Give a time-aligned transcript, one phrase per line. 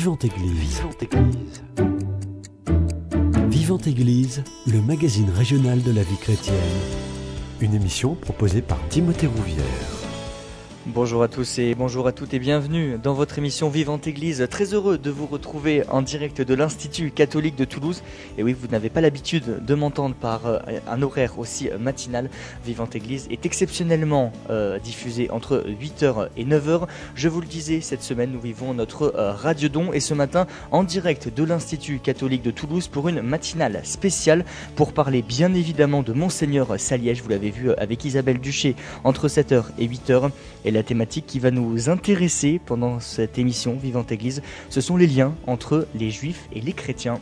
[0.00, 0.80] Vivante Église.
[0.80, 1.62] Vivante Église.
[3.50, 6.56] Vivante Église, le magazine régional de la vie chrétienne.
[7.60, 9.99] Une émission proposée par Timothée Rouvière.
[10.86, 14.46] Bonjour à tous et bonjour à toutes et bienvenue dans votre émission Vivante Église.
[14.50, 18.02] Très heureux de vous retrouver en direct de l'Institut catholique de Toulouse.
[18.38, 20.58] Et oui, vous n'avez pas l'habitude de m'entendre par euh,
[20.88, 22.30] un horaire aussi matinal.
[22.64, 26.86] Vivante Église est exceptionnellement euh, diffusé entre 8h et 9h.
[27.14, 30.82] Je vous le disais, cette semaine, nous vivons notre euh, radiodon et ce matin en
[30.82, 36.14] direct de l'Institut catholique de Toulouse pour une matinale spéciale pour parler bien évidemment de
[36.14, 37.20] Monseigneur Saliège.
[37.20, 40.30] Vous l'avez vu avec Isabelle Duché entre 7h et 8h.
[40.64, 45.06] Et la thématique qui va nous intéresser pendant cette émission Vivante Église, ce sont les
[45.06, 47.20] liens entre les juifs et les chrétiens.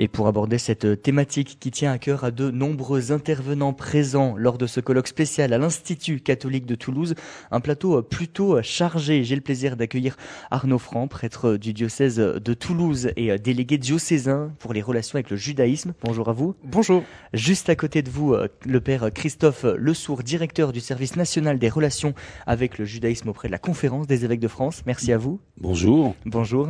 [0.00, 4.56] Et pour aborder cette thématique qui tient à cœur à de nombreux intervenants présents lors
[4.56, 7.14] de ce colloque spécial à l'Institut catholique de Toulouse,
[7.50, 9.24] un plateau plutôt chargé.
[9.24, 10.16] J'ai le plaisir d'accueillir
[10.52, 15.36] Arnaud Franc, prêtre du diocèse de Toulouse et délégué diocésain pour les relations avec le
[15.36, 15.94] judaïsme.
[16.04, 16.54] Bonjour à vous.
[16.62, 17.02] Bonjour.
[17.32, 22.14] Juste à côté de vous, le père Christophe Lesourd, directeur du service national des relations
[22.46, 24.82] avec le judaïsme auprès de la conférence des évêques de France.
[24.86, 25.40] Merci à vous.
[25.60, 26.14] Bonjour.
[26.24, 26.68] Bonjour.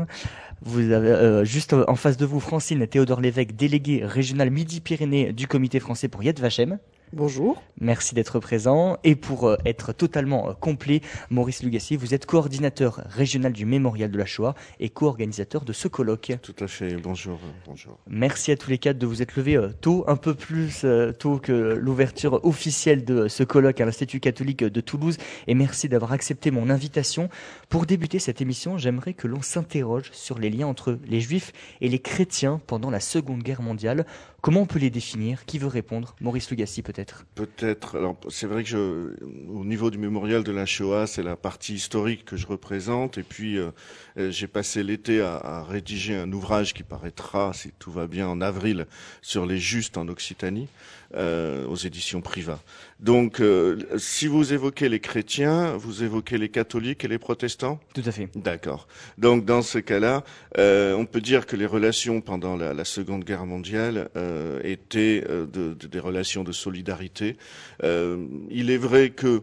[0.62, 5.47] Vous avez euh, juste en face de vous Francine Théodore Lévesque, délégué régional Midi-Pyrénées du
[5.47, 6.78] Comité français pour Yad Vashem.
[7.14, 7.62] Bonjour.
[7.81, 8.98] Merci d'être présent.
[9.03, 14.11] Et pour euh, être totalement euh, complet, Maurice Lugassi, vous êtes coordinateur régional du Mémorial
[14.11, 16.33] de la Shoah et co-organisateur de ce colloque.
[16.42, 16.97] Tout à fait.
[16.97, 17.39] Bonjour.
[17.67, 17.98] Bonjour.
[18.09, 20.84] Merci à tous les quatre de vous être levés tôt, un peu plus
[21.19, 25.17] tôt que l'ouverture officielle de ce colloque à l'Institut catholique de Toulouse.
[25.47, 27.31] Et merci d'avoir accepté mon invitation.
[27.69, 31.89] Pour débuter cette émission, j'aimerais que l'on s'interroge sur les liens entre les juifs et
[31.89, 34.05] les chrétiens pendant la Seconde Guerre mondiale.
[34.41, 35.45] Comment on peut les définir?
[35.47, 36.15] Qui veut répondre?
[36.20, 36.97] Maurice Lugassi peut-être
[37.34, 37.96] Peut-être.
[37.96, 39.12] Alors c'est vrai que je,
[39.48, 43.18] au niveau du mémorial de la Shoah, c'est la partie historique que je représente.
[43.18, 43.70] Et puis euh,
[44.16, 48.87] j'ai passé l'été à, rédiger un ouvrage qui paraîtra, si tout va bien, en avril
[49.22, 50.69] sur les justes en Occitanie.
[51.16, 52.60] Euh, aux éditions Priva.
[53.00, 57.80] Donc, euh, si vous évoquez les chrétiens, vous évoquez les catholiques et les protestants?
[57.94, 58.28] Tout à fait.
[58.34, 58.86] D'accord.
[59.16, 60.22] Donc, dans ce cas-là,
[60.58, 65.24] euh, on peut dire que les relations pendant la, la Seconde Guerre mondiale euh, étaient
[65.30, 67.38] euh, de, de, des relations de solidarité.
[67.82, 69.42] il est vrai que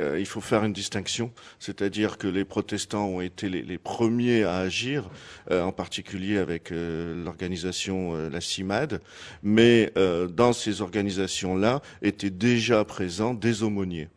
[0.00, 4.56] euh, il faut faire une distinction, c'est-à-dire que les protestants ont été les, premiers à
[4.56, 5.08] agir,
[5.50, 9.00] euh, en particulier avec euh, l'organisation la CIMAD,
[9.42, 9.92] mais
[10.30, 14.08] dans ces organisations-là étaient déjà présents des aumôniers,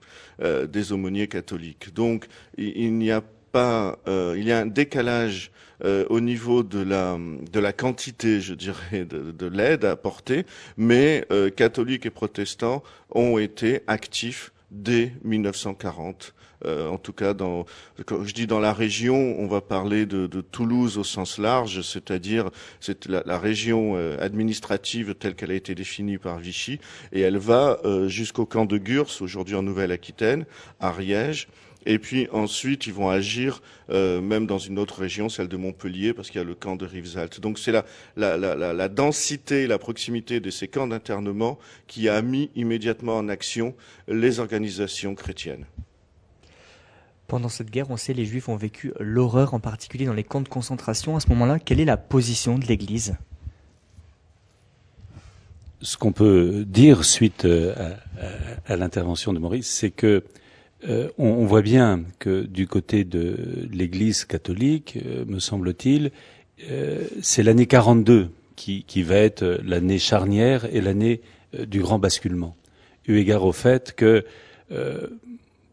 [0.41, 1.93] des aumôniers catholiques.
[1.93, 2.27] Donc
[2.57, 3.21] il, n'y a
[3.51, 5.51] pas, il y a un décalage
[5.83, 6.79] au niveau de
[7.59, 10.45] la, quantité, je dirais, de, de l'aide apportée,
[10.77, 16.33] mais catholiques et protestants ont été actifs dès 1940.
[16.65, 17.65] Euh, en tout cas, dans,
[18.05, 21.81] quand je dis dans la région, on va parler de, de Toulouse au sens large,
[21.81, 26.79] c'est-à-dire c'est la, la, région euh, administrative telle qu'elle a été définie par Vichy,
[27.11, 30.45] et elle va euh, jusqu'au camp de Gurs, aujourd'hui en Nouvelle-Aquitaine,
[30.79, 31.47] à Riège,
[31.89, 36.13] et puis ensuite, ils vont agir euh, même dans une autre région, celle de Montpellier,
[36.13, 37.39] parce qu'il y a le camp de Rivesaltes.
[37.39, 37.85] Donc c'est la,
[38.17, 43.29] la, la, la, densité, la proximité de ces camps d'internement qui a mis immédiatement en
[43.29, 43.73] action
[44.09, 45.65] les organisations chrétiennes.
[47.27, 50.41] Pendant cette guerre, on sait les Juifs ont vécu l'horreur, en particulier dans les camps
[50.41, 51.15] de concentration.
[51.15, 53.15] À ce moment-là, quelle est la position de l'Église?
[55.81, 60.25] Ce qu'on peut dire suite euh, à, à, à l'intervention de Maurice, c'est que
[60.87, 66.11] euh, on, voit bien que du côté de l'Église catholique, euh, me semble-t-il,
[66.69, 71.21] euh, c'est l'année 42 qui, qui, va être l'année charnière et l'année
[71.67, 72.55] du grand basculement.
[73.07, 74.25] Eu égard au fait que,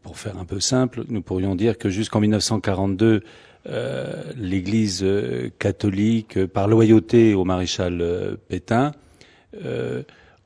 [0.03, 3.23] pour faire un peu simple, nous pourrions dire que jusqu'en 1942,
[4.37, 5.05] l'Église
[5.57, 8.93] catholique, par loyauté au maréchal Pétain,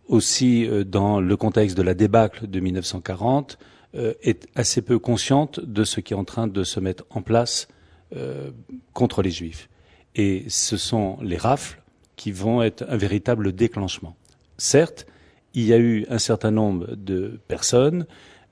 [0.08, 5.84] aussi dans le contexte de la débâcle de 1940, euh, est assez peu consciente de
[5.84, 7.68] ce qui est en train de se mettre en place
[8.16, 8.50] euh,
[8.94, 9.70] contre les juifs.
[10.16, 11.80] Et ce sont les rafles
[12.16, 14.16] qui vont être un véritable déclenchement.
[14.58, 15.06] Certes,
[15.54, 18.08] il y a eu un certain nombre de personnes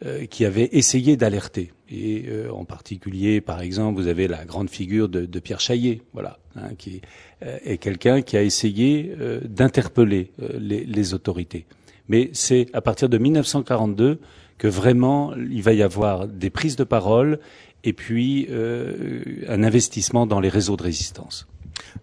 [0.05, 1.73] euh, qui avaient essayé d'alerter.
[1.89, 6.37] Et euh, en particulier, par exemple, vous avez la grande figure de, Pierre Chaillet, voilà,
[6.55, 7.01] hein, qui
[7.41, 9.11] euh, est quelqu'un qui a essayé
[9.43, 10.29] d'interpeller
[10.59, 11.65] les, autorités.
[12.09, 14.19] Mais c'est à partir de 1942
[14.57, 17.39] que vraiment il va y avoir des prises de parole
[17.83, 21.47] et puis euh, un investissement dans les réseaux de résistance.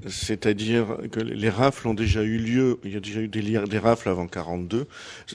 [0.07, 4.09] C'est-à-dire que les rafles ont déjà eu lieu, il y a déjà eu des, rafles
[4.09, 4.87] avant 42.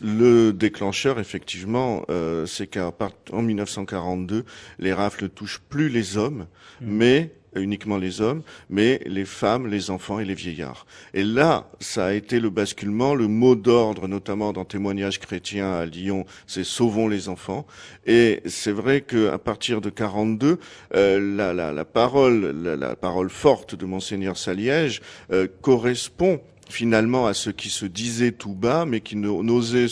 [0.02, 4.46] Le déclencheur, effectivement, euh, c'est qu'en 1942,
[4.80, 6.48] les rafles touchent plus les hommes,
[6.82, 6.86] mmh.
[6.86, 10.86] mais uniquement les hommes, mais les femmes, les enfants et les vieillards.
[11.14, 15.86] Et là, ça a été le basculement, le mot d'ordre, notamment dans témoignages chrétiens à
[15.86, 17.66] Lyon, c'est sauvons les enfants.
[18.06, 20.60] Et c'est vrai qu'à partir de 42,
[20.96, 28.32] euh, la, parole forte de monseigneur Saliège euh, correspond finalement à ce qui se disait
[28.32, 29.88] tout bas, mais qui n'osait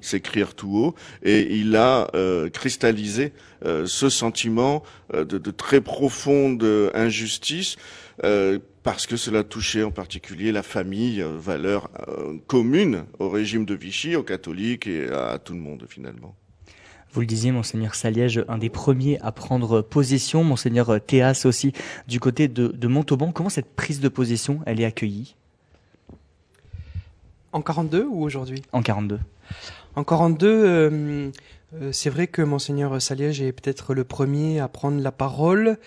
[0.00, 0.94] s'écrire tout haut.
[1.22, 3.32] Et il a euh, cristallisé
[3.64, 4.82] euh, ce sentiment
[5.14, 6.64] euh, de, de, très profonde
[6.94, 7.76] injustice,
[8.82, 11.88] parce que cela touchait en particulier la famille, valeur
[12.48, 16.34] commune au régime de Vichy, aux catholiques et à tout le monde finalement.
[17.12, 21.72] Vous le disiez, monseigneur Saliège, un des premiers à prendre position, monseigneur Théas aussi,
[22.08, 23.30] du côté de, de Montauban.
[23.30, 25.36] Comment cette prise de position, elle est accueillie?
[27.52, 28.62] En 42 ou aujourd'hui?
[28.72, 29.18] En 42.
[29.96, 31.30] En 42, euh,
[31.74, 35.78] euh, c'est vrai que monseigneur Saliège est peut-être le premier à prendre la parole.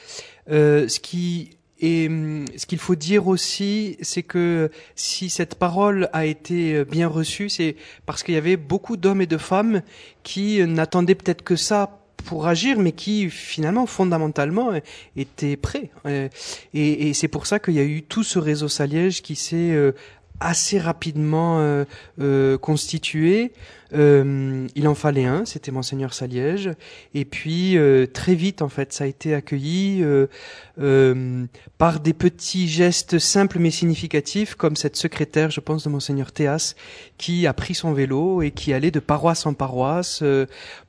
[0.49, 1.51] Euh, ce qui
[1.83, 2.09] et
[2.57, 7.75] ce qu'il faut dire aussi, c'est que si cette parole a été bien reçue, c'est
[8.05, 9.81] parce qu'il y avait beaucoup d'hommes et de femmes
[10.21, 14.73] qui n'attendaient peut-être que ça pour agir, mais qui finalement fondamentalement
[15.15, 15.89] étaient prêts.
[16.05, 19.75] Et, et c'est pour ça qu'il y a eu tout ce réseau Saliège qui s'est
[20.41, 21.85] assez rapidement euh,
[22.19, 23.53] euh, constitué.
[23.93, 26.71] Euh, il en fallait un, c'était monseigneur Saliège,
[27.13, 27.77] et puis
[28.13, 30.03] très vite en fait, ça a été accueilli
[31.77, 36.75] par des petits gestes simples mais significatifs, comme cette secrétaire, je pense, de monseigneur Théas,
[37.17, 40.23] qui a pris son vélo et qui allait de paroisse en paroisse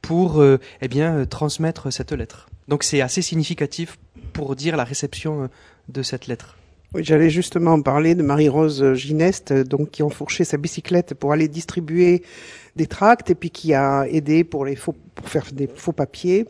[0.01, 2.49] pour, eh bien, transmettre cette lettre.
[2.69, 3.99] Donc c'est assez significatif
[4.33, 5.51] pour dire la réception
[5.89, 6.57] de cette lettre.
[6.95, 12.23] Oui, j'allais justement parler de Marie-Rose Gineste, donc qui enfourchait sa bicyclette pour aller distribuer
[12.77, 16.47] des tracts et puis qui a aidé pour les faux, pour faire des faux papiers.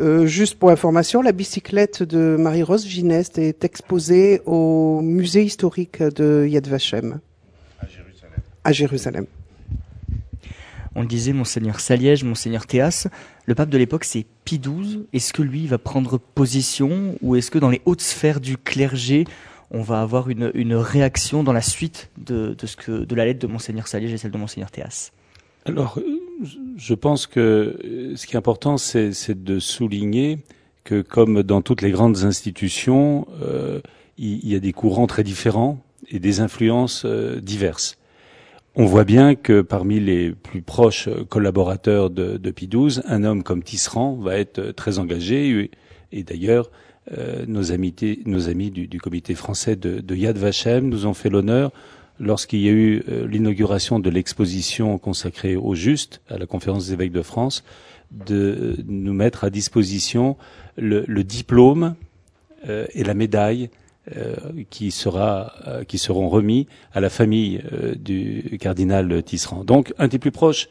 [0.00, 6.46] Euh, juste pour information, la bicyclette de Marie-Rose Gineste est exposée au musée historique de
[6.48, 7.20] Yad Vashem.
[7.78, 8.40] À Jérusalem.
[8.64, 9.26] À Jérusalem.
[10.94, 13.08] On le disait, monseigneur Saliège, monseigneur Théas,
[13.46, 15.06] le pape de l'époque c'est Pie XII.
[15.12, 19.24] Est-ce que lui va prendre position ou est-ce que dans les hautes sphères du clergé,
[19.70, 23.46] on va avoir une, réaction dans la suite de, ce que, de la lettre de
[23.46, 25.10] Monseigneur Saliège et celle de Monseigneur Théas
[25.64, 25.98] Alors,
[26.76, 30.38] je pense que ce qui est important, c'est de souligner
[30.84, 33.80] que, comme dans toutes les grandes institutions, euh,
[34.18, 35.78] il, y a des courants très différents
[36.10, 37.96] et des influences euh, diverses.
[38.76, 42.68] On voit bien que parmi les plus proches collaborateurs de, de Pie
[43.06, 45.70] un homme comme Tisserand va être très engagé
[46.10, 46.70] et d'ailleurs
[47.12, 51.12] euh, nos, amis, nos amis du, du, comité français de, de, Yad Vashem nous ont
[51.12, 51.70] fait l'honneur,
[52.18, 56.94] lorsqu'il y a eu euh, l'inauguration de l'exposition consacrée au juste à la conférence des
[56.94, 57.62] évêques de France,
[58.10, 60.38] de nous mettre à disposition
[60.78, 61.94] le, le diplôme
[62.68, 63.68] euh, et la médaille
[64.68, 65.54] qui, sera,
[65.88, 67.62] qui seront remis à la famille
[67.96, 69.64] du cardinal Tisserand.
[69.64, 70.68] Donc, un des plus proches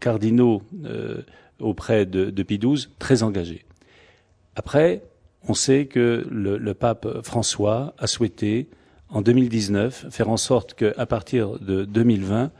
[0.00, 0.62] cardinaux
[1.60, 3.66] auprès de, de Pie XII, très engagé.
[4.54, 5.02] Après,
[5.48, 8.68] on sait que le, pape François a souhaité,
[9.08, 12.50] en 2019, faire en sorte qu'à partir de 2020,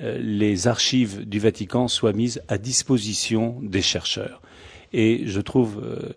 [0.00, 4.40] euh, les archives du Vatican soient mises à disposition des chercheurs.
[4.92, 6.12] Et je trouve euh,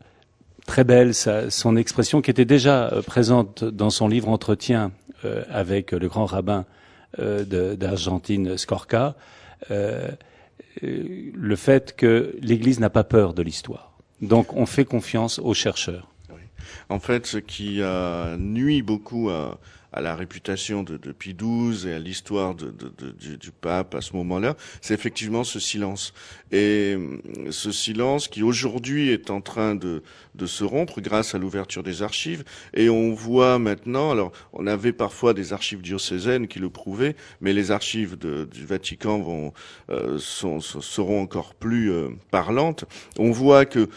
[0.66, 4.92] très belle son expression qui était déjà euh, présente dans son livre Entretien
[5.50, 6.66] avec le grand rabbin
[7.18, 9.16] d'Argentine Scorca,
[9.72, 13.95] le fait que l'Église n'a pas peur de l'histoire.
[14.22, 16.08] Donc on fait confiance aux chercheurs.
[16.90, 19.60] En fait, ce qui a nuit beaucoup à,
[20.02, 24.56] la réputation de, de Pie XII et à l'histoire du, du, pape à ce moment-là,
[24.82, 26.14] c'est effectivement ce silence.
[26.52, 30.04] Et euh, ce silence qui aujourd'hui est en train de,
[30.36, 32.44] de se rompre grâce à l'ouverture des archives.
[32.74, 37.54] Et on voit maintenant, alors on avait parfois des archives diocésaines qui le prouvaient, mais
[37.54, 39.54] les archives du Vatican vont,
[39.90, 42.86] euh, sont, seront encore plus euh, parlantes.
[43.18, 43.90] On voit que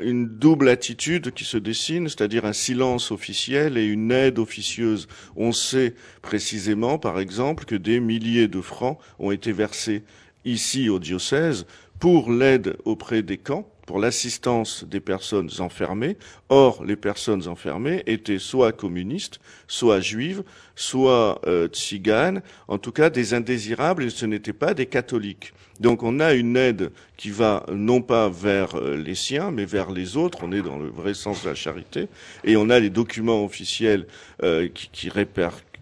[0.00, 5.08] une double attitude qui se dessine, c'est-à-dire un silence officiel et une aide officieuse.
[5.36, 10.02] On sait précisément, par exemple, que des milliers de francs ont été versés
[10.44, 11.66] ici au diocèse
[11.98, 16.16] pour l'aide auprès des camps l'assistance des personnes enfermées.
[16.48, 20.42] Or, les personnes enfermées étaient soit communistes, soit juives,
[20.76, 25.52] soit euh, tziganes, en tout cas des indésirables, et ce n'étaient pas des catholiques.
[25.80, 29.90] Donc on a une aide qui va non pas vers euh, les siens, mais vers
[29.90, 30.38] les autres.
[30.42, 32.08] On est dans le vrai sens de la charité.
[32.44, 34.06] Et on a les documents officiels
[34.42, 35.08] euh, qui, qui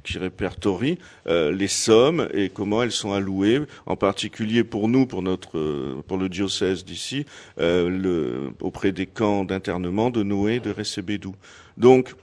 [0.02, 5.22] qui répertorie euh, les sommes et comment elles sont allouées, en particulier pour nous, pour
[5.22, 7.26] notre, euh, pour le diocèse d'ici,
[7.58, 11.34] euh, auprès des camps d'internement de Noé, de Récébédou.
[11.76, 12.14] Donc,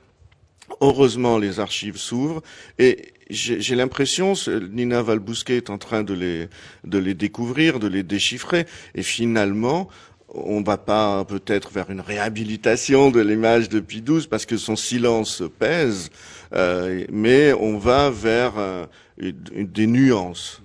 [0.82, 2.42] heureusement, les archives s'ouvrent
[2.80, 4.34] et j'ai l'impression,
[4.72, 6.48] Nina Valbousquet est en train de les,
[6.86, 8.66] de les découvrir, de les déchiffrer,
[8.96, 9.90] et finalement,
[10.30, 14.76] on va pas peut-être vers une réhabilitation de l'image de Pie XII parce que son
[14.76, 16.10] silence pèse,
[16.54, 18.86] euh, mais on va vers euh,
[19.18, 20.62] des nuances.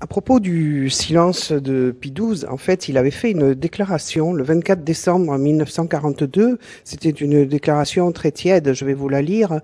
[0.00, 4.42] À propos du silence de Pie XII, en fait, il avait fait une déclaration le
[4.42, 6.58] 24 décembre 1942.
[6.82, 9.60] C'était une déclaration très tiède, je vais vous la lire.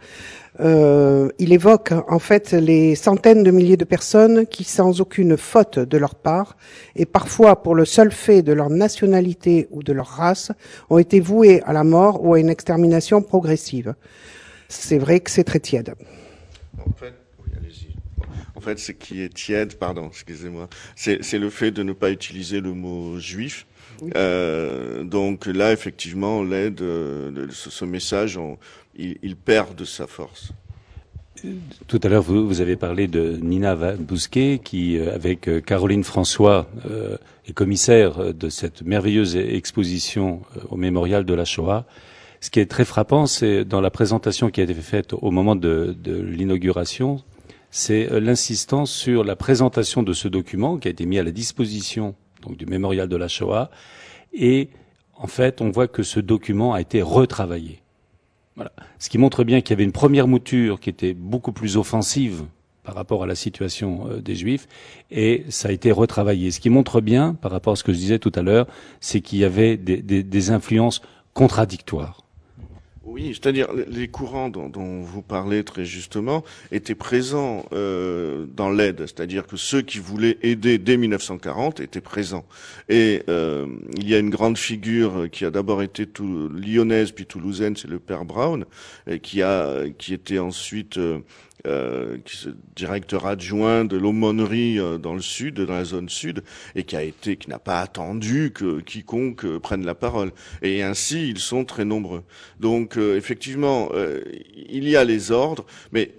[0.61, 5.79] Euh, il évoque en fait les centaines de milliers de personnes qui, sans aucune faute
[5.79, 6.57] de leur part,
[6.97, 10.52] et parfois pour le seul fait de leur nationalité ou de leur race,
[10.90, 13.95] ont été vouées à la mort ou à une extermination progressive
[14.71, 15.95] c'est vrai que c'est très tiède.
[16.79, 17.15] En fait,
[18.55, 22.61] En fait, ce qui est tiède, pardon, excusez-moi, c'est le fait de ne pas utiliser
[22.61, 23.67] le mot juif.
[24.17, 28.39] Euh, donc là, effectivement, l'aide, euh, ce, message,
[28.97, 30.53] il, perd de sa force.
[31.87, 36.71] Tout à l'heure, vous, avez parlé de Nina Bousquet, qui, euh, avec Caroline François,
[37.47, 41.87] est commissaire de cette merveilleuse exposition au mémorial de la Shoah.
[42.41, 45.57] Ce qui est très frappant, c'est dans la présentation qui a été faite au moment
[45.57, 47.23] de, l'inauguration,
[47.71, 51.33] c'est euh, l'insistance sur la présentation de ce document qui a été mis à la
[51.33, 52.15] disposition
[52.49, 53.71] du mémorial de la Shoah.
[54.33, 54.71] Et
[55.17, 57.83] en fait, on voit que ce document a été retravaillé.
[58.57, 58.73] Voilà.
[58.99, 62.45] Ce qui montre bien qu'il y avait une première mouture qui était beaucoup plus offensive
[62.85, 64.67] par rapport à la situation euh, des Juifs,
[65.11, 66.51] et ça a été retravaillé.
[66.51, 68.67] Ce qui montre bien, par rapport à ce que je disais tout à l'heure,
[68.99, 71.03] c'est qu'il y avait des influences
[71.35, 72.25] contradictoires.
[73.12, 79.49] Oui, c'est-à-dire les courants dont, vous parlez très justement étaient présents euh, dans l'aide, c'est-à-dire
[79.49, 82.45] que ceux qui voulaient aider dès 1940 étaient présents.
[82.88, 87.26] Et euh, il y a une grande figure qui a d'abord été tout, lyonnaise puis
[87.26, 88.64] toulousaine, c'est le père Brown,
[89.09, 91.19] et qui a qui était ensuite euh,
[91.67, 96.43] euh, qui est directeur adjoint de l'aumônerie euh, dans le sud, dans la zone sud,
[96.75, 100.33] et qui a été, qui n'a pas attendu que quiconque euh, prenne la parole.
[100.62, 102.23] Et ainsi, ils sont très nombreux.
[102.61, 103.90] Donc, effectivement,
[104.69, 106.12] il y a les ordres, mais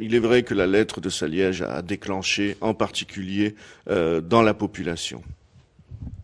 [0.00, 3.54] il est vrai que la lettre de Saliège a déclenché, en particulier,
[3.86, 5.22] dans la population.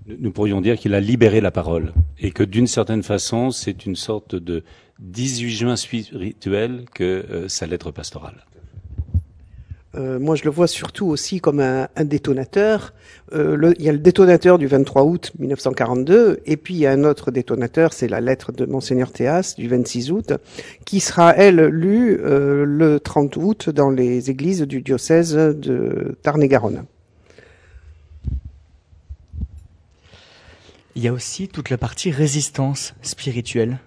[0.07, 3.97] Nous pourrions dire qu'il a libéré la parole et que d'une certaine façon, c'est une
[3.97, 4.65] sorte de
[4.99, 8.45] 18 juin spirituel que euh, sa lettre pastorale.
[9.95, 12.95] Euh, moi, je le vois surtout aussi comme un, détonateur.
[13.35, 16.93] Euh, il y a le détonateur du 23 août 1942, et puis il y a
[16.93, 20.33] un autre détonateur, c'est la lettre de Monseigneur Théas du 26 août,
[20.87, 26.85] qui sera, elle, lue le 30 août dans les églises du diocèse de Tarn-et-Garonne.
[30.95, 33.79] Il y a aussi toute la partie résistance spirituelle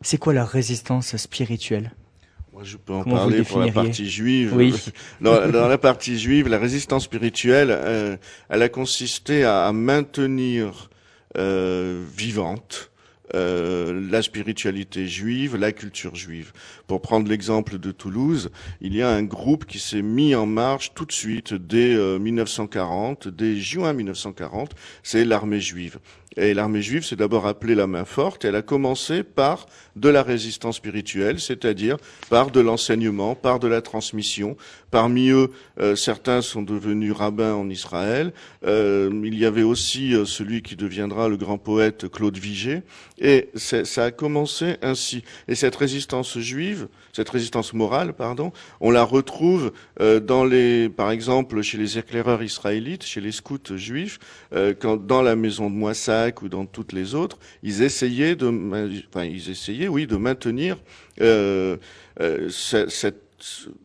[0.00, 1.92] c'est quoi la résistance spirituelle?
[2.56, 4.54] Moi, je peux en parler pour la partie juive.
[4.56, 4.74] Oui.
[5.20, 8.16] Dans, la partie juive, la résistance spirituelle, euh,
[8.48, 10.88] elle a consisté à, maintenir
[11.36, 12.90] euh, vivante
[13.34, 16.52] euh, la spiritualité juive, la culture juive.
[16.86, 18.50] Pour prendre l'exemple de Toulouse,
[18.80, 23.28] il y a un groupe qui s'est mis en marche tout de suite dès 1940,
[23.28, 24.70] dès juin 1940,
[25.02, 25.98] c'est l'armée juive.
[26.38, 28.44] Et l'armée juive s'est d'abord appelée la main forte.
[28.44, 29.66] Elle a commencé par
[29.96, 31.96] de la résistance spirituelle, c'est-à-dire
[32.28, 34.56] par de l'enseignement, par de la transmission.
[34.90, 35.50] Parmi eux,
[35.80, 38.32] euh, certains sont devenus rabbins en Israël.
[38.66, 42.82] Euh, il y avait aussi euh, celui qui deviendra le grand poète Claude Vigée.
[43.18, 45.24] Et ça a commencé ainsi.
[45.48, 51.62] Et cette résistance juive, cette résistance morale, pardon, on la retrouve dans les, par exemple,
[51.62, 54.18] chez les éclaireurs israélites, chez les scouts juifs,
[54.80, 55.74] quand dans la maison de
[56.42, 58.48] Ou dans toutes les autres, ils essayaient de,
[59.08, 60.76] enfin, ils essayaient, oui, de maintenir
[61.20, 61.76] euh,
[62.20, 63.22] euh, cette,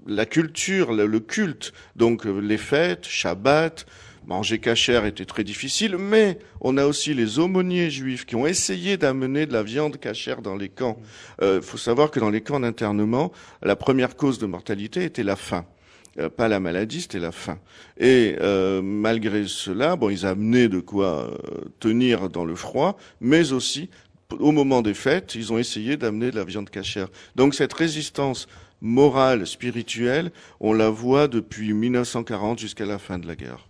[0.07, 3.85] la culture, le, culte, donc euh, les fêtes, Shabbat,
[4.25, 8.97] manger cachère était très difficile, mais on a aussi les aumôniers juifs qui ont essayé
[8.97, 10.99] d'amener de la viande cachère dans les camps.
[11.41, 13.31] Il faut savoir que dans les camps d'internement,
[13.63, 15.65] la première cause de mortalité était la faim.
[16.35, 17.59] Pas la maladie, c'était la faim.
[17.97, 18.35] Et
[18.81, 21.37] malgré cela, bon, ils amenaient de quoi
[21.79, 23.89] tenir dans le froid, mais aussi
[24.39, 27.07] au moment des fêtes, ils ont essayé d'amener de la viande cachère.
[27.35, 28.47] Donc cette résistance
[28.81, 33.67] morale, spirituelle, on la voit depuis 1940 jusqu'à la fin de la guerre.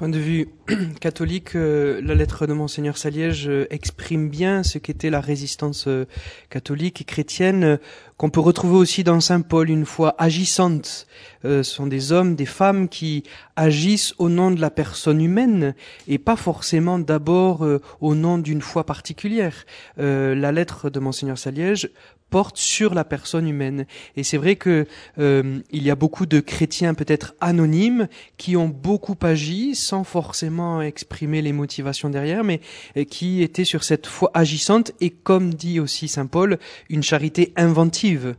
[0.00, 0.48] Point de vue
[1.02, 6.06] catholique, euh, la lettre de Monseigneur Saliège euh, exprime bien ce qu'était la résistance euh,
[6.48, 7.78] catholique et chrétienne,
[8.16, 11.06] qu'on peut retrouver aussi dans Saint Paul, une foi agissante.
[11.44, 13.24] ce sont des hommes, des femmes qui
[13.56, 15.74] agissent au nom de la personne humaine
[16.08, 17.66] et pas forcément d'abord
[18.00, 19.64] au nom d'une foi particulière.
[19.96, 21.90] la lettre de Monseigneur Saliège
[22.30, 23.86] porte sur la personne humaine.
[24.16, 24.86] Et c'est vrai que
[25.18, 28.08] euh, il y a beaucoup de chrétiens peut-être anonymes
[28.38, 32.60] qui ont beaucoup agi sans forcément exprimer les motivations derrière, mais
[32.96, 36.58] euh, qui étaient sur cette foi agissante et comme dit aussi saint Paul,
[36.88, 38.36] une charité inventive.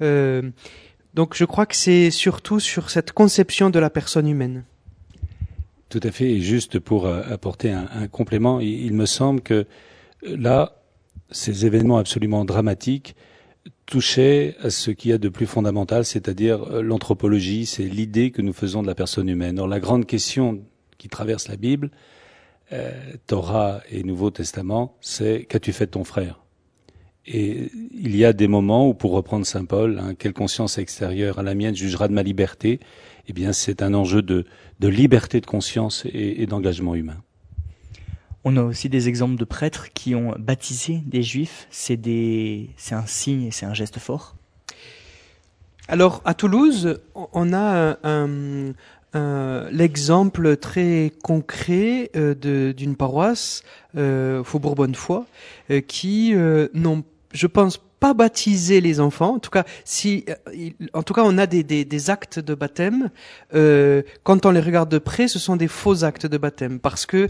[0.00, 0.42] Euh,
[1.12, 4.64] donc je crois que c'est surtout sur cette conception de la personne humaine.
[5.90, 6.32] Tout à fait.
[6.32, 9.64] Et juste pour apporter un, complément, il me semble que
[10.22, 10.82] là,
[11.30, 13.14] ces événements absolument dramatiques
[13.86, 18.42] touchait à ce qu'il y a de plus fondamental, c'est-à-dire euh, l'anthropologie, c'est l'idée que
[18.42, 19.58] nous faisons de la personne humaine.
[19.58, 20.62] Or, la grande question
[20.98, 21.90] qui traverse la Bible,
[22.72, 22.92] euh,
[23.26, 26.40] Torah et Nouveau Testament, c'est qu'as-tu fait de ton frère?
[27.26, 31.38] Et il y a des moments où, pour reprendre Saint Paul, hein, quelle conscience extérieure
[31.38, 32.80] à la mienne jugera de ma liberté?
[33.28, 34.44] Eh bien, c'est un enjeu de,
[34.80, 37.23] de, liberté de conscience et, et d'engagement humain.
[38.44, 41.66] On a aussi des exemples de prêtres qui ont baptisé des juifs.
[41.70, 41.98] C'est
[42.92, 44.36] un signe et c'est un geste fort.
[45.88, 47.96] Alors à Toulouse, on a
[49.70, 53.62] l'exemple très concret euh, d'une paroisse,
[53.96, 55.24] euh, Faubourg Bonnefoy,
[55.70, 56.34] euh, qui
[56.74, 59.34] n'ont, je pense, pas baptisé les enfants.
[59.34, 60.26] En tout cas, si,
[60.92, 63.10] en tout cas, on a des, des actes de baptême.
[63.50, 67.28] quand on les regarde de près, ce sont des faux actes de baptême parce que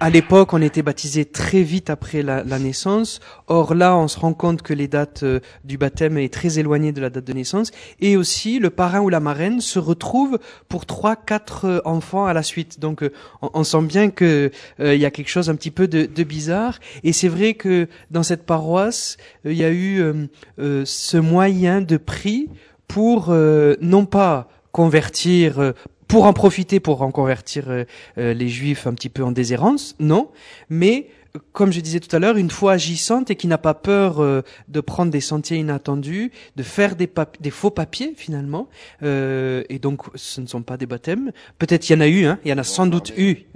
[0.00, 3.20] à l'époque, on était baptisé très vite après la, naissance.
[3.48, 6.92] Or là, on se rend compte que les dates euh, du baptême est très éloignées
[6.92, 7.70] de la date de naissance.
[8.00, 10.38] Et aussi, le parrain ou la marraine se retrouve
[10.70, 12.80] pour trois, quatre euh, enfants à la suite.
[12.80, 16.06] Donc, euh, on, sent bien que il y a quelque chose un petit peu de,
[16.06, 16.78] de bizarre.
[17.04, 20.02] Et c'est vrai que dans cette paroisse, il y a eu
[20.58, 22.48] ce moyen de prix
[22.88, 23.32] pour
[23.80, 25.74] non pas convertir
[26.10, 27.84] pour en profiter pour en convertir euh,
[28.18, 30.28] euh, les juifs un petit peu en déshérence, non,
[30.68, 31.06] mais
[31.52, 34.42] comme je disais tout à l'heure, une foi agissante et qui n'a pas peur euh,
[34.66, 38.68] de prendre des sentiers inattendus, de faire des, des faux papiers finalement,
[39.02, 41.30] et donc ce ne sont pas des baptêmes.
[41.58, 43.46] Peut-être il y en a eu, hein, il y en a sans doute eu,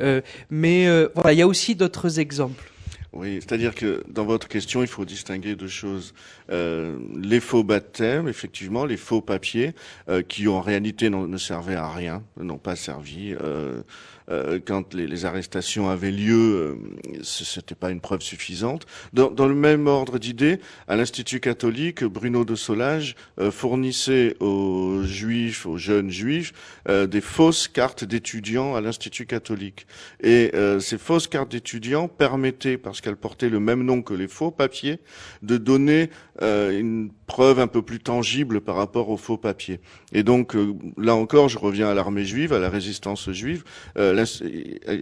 [0.49, 0.87] mais
[1.17, 2.71] voilà, il y a aussi d'autres exemples.
[3.15, 6.15] Oui, c'est-à-dire que dans votre question, il faut distinguer deux choses.
[6.51, 9.73] Euh, les faux baptêmes, effectivement, les faux papiers,
[10.09, 13.37] euh, qui en réalité ne servaient à rien, n'ont pas servi.
[13.41, 13.83] Euh,
[14.31, 16.79] euh, quand les, les, arrestations avaient lieu,
[17.15, 18.87] euh, c'était pas une preuve suffisante.
[19.13, 25.03] Dans, dans le même ordre d'idées, à l'Institut catholique, Bruno de Solage euh, fournissait aux
[25.03, 26.53] juifs, aux jeunes juifs,
[26.89, 29.87] des fausses cartes d'étudiants à l'Institut catholique.
[30.23, 34.51] Et ces fausses cartes d'étudiants permettaient, parce qu'elles portaient le même nom que les faux
[34.51, 35.01] papiers,
[35.43, 36.11] de donner
[36.41, 39.81] une preuve un peu plus tangible par rapport aux faux papiers.
[40.13, 40.57] Et donc
[40.97, 43.65] là encore, je reviens à l'armée juive, à la résistance juive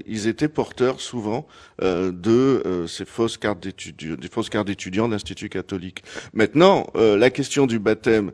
[0.07, 1.47] ils étaient porteurs souvent
[1.83, 6.03] euh, de euh, ces fausses cartes d'étudiants, des fausses cartes d'étudiants de l'Institut catholique.
[6.33, 8.33] Maintenant, euh, la question du baptême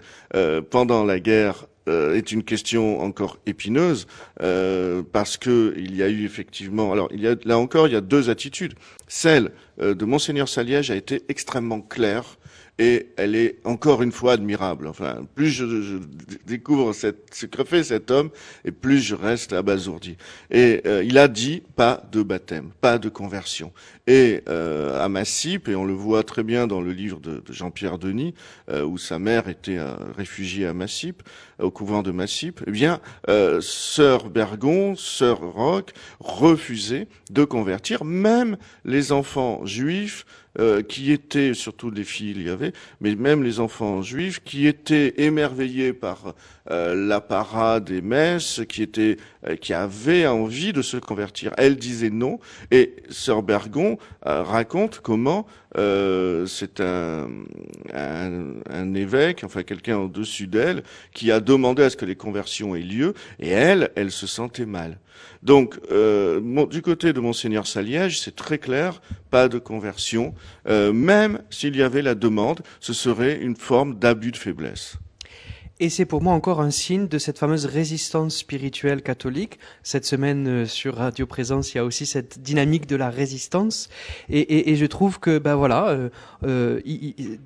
[0.71, 4.07] pendant la guerre est une question encore épineuse
[5.13, 7.97] parce que il y a eu effectivement, alors il y a là encore il y
[7.97, 8.75] a deux attitudes.
[9.07, 12.37] Celle de monseigneur Saliège a été extrêmement claire
[12.79, 14.87] et elle est encore une fois admirable.
[14.87, 15.99] Enfin, plus je,
[16.47, 18.31] découvre cette, ce que fait cet homme,
[18.65, 20.17] et plus je reste abasourdi.
[20.51, 23.73] Et euh, il a dit pas de baptême, pas de conversion.
[24.07, 27.99] Et euh, à Massip, et on le voit très bien dans le livre de, Jean-Pierre
[27.99, 28.35] Denis,
[28.71, 29.81] euh, où sa mère était
[30.17, 31.23] réfugiée à Massip,
[31.59, 33.01] au couvent de Massip, eh bien,
[33.61, 35.87] sœur Bergon, sœur Roch
[36.21, 40.25] refusaient de convertir même les enfants juifs
[40.61, 44.67] euh, qui étaient, surtout les filles il y avait, mais même les enfants juifs, qui
[44.67, 46.35] étaient émerveillés par
[46.71, 51.53] euh, l'apparat des messes, qui étaient, euh, qui avaient envie de se convertir.
[51.57, 52.39] Elle disait non,
[52.71, 57.29] et Sœur Bergon raconte comment c'est un,
[57.95, 60.83] un, un, évêque, enfin quelqu'un au-dessus d'elle,
[61.15, 64.67] qui a demandé à ce que les conversions aient lieu, et elle, elle se sentait
[64.67, 64.99] mal.
[65.43, 69.01] Donc, euh, du côté de monseigneur Saliège, c'est très clair,
[69.31, 70.35] pas de conversion.
[70.69, 74.97] Euh, même s'il y avait la demande, ce serait une forme d'abus de faiblesse.
[75.81, 79.61] Et c'est pour moi encore un signe de cette fameuse résistance spirituelle catholique.
[79.85, 83.89] Cette semaine euh, sur Radio Présence, il y a aussi cette dynamique de la résistance.
[84.29, 86.09] Et, et, et je trouve que, ben voilà, euh,
[86.43, 87.39] euh, il,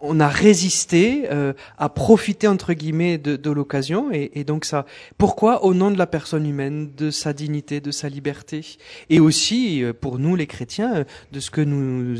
[0.00, 4.86] on a résisté, euh, à profiter entre guillemets de, de l'occasion, et, et, donc ça.
[5.16, 8.64] Pourquoi Au nom de la personne humaine, de sa dignité, de sa liberté,
[9.10, 12.16] et aussi euh, pour nous les chrétiens, euh, de ce que nous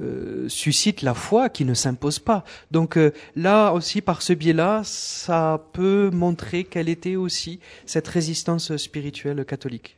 [0.00, 2.44] euh, suscite la foi, qui ne s'impose pas.
[2.70, 8.76] Donc euh, là aussi, par ce biais-là, ça peut montrer quelle était aussi cette résistance
[8.76, 9.96] spirituelle catholique.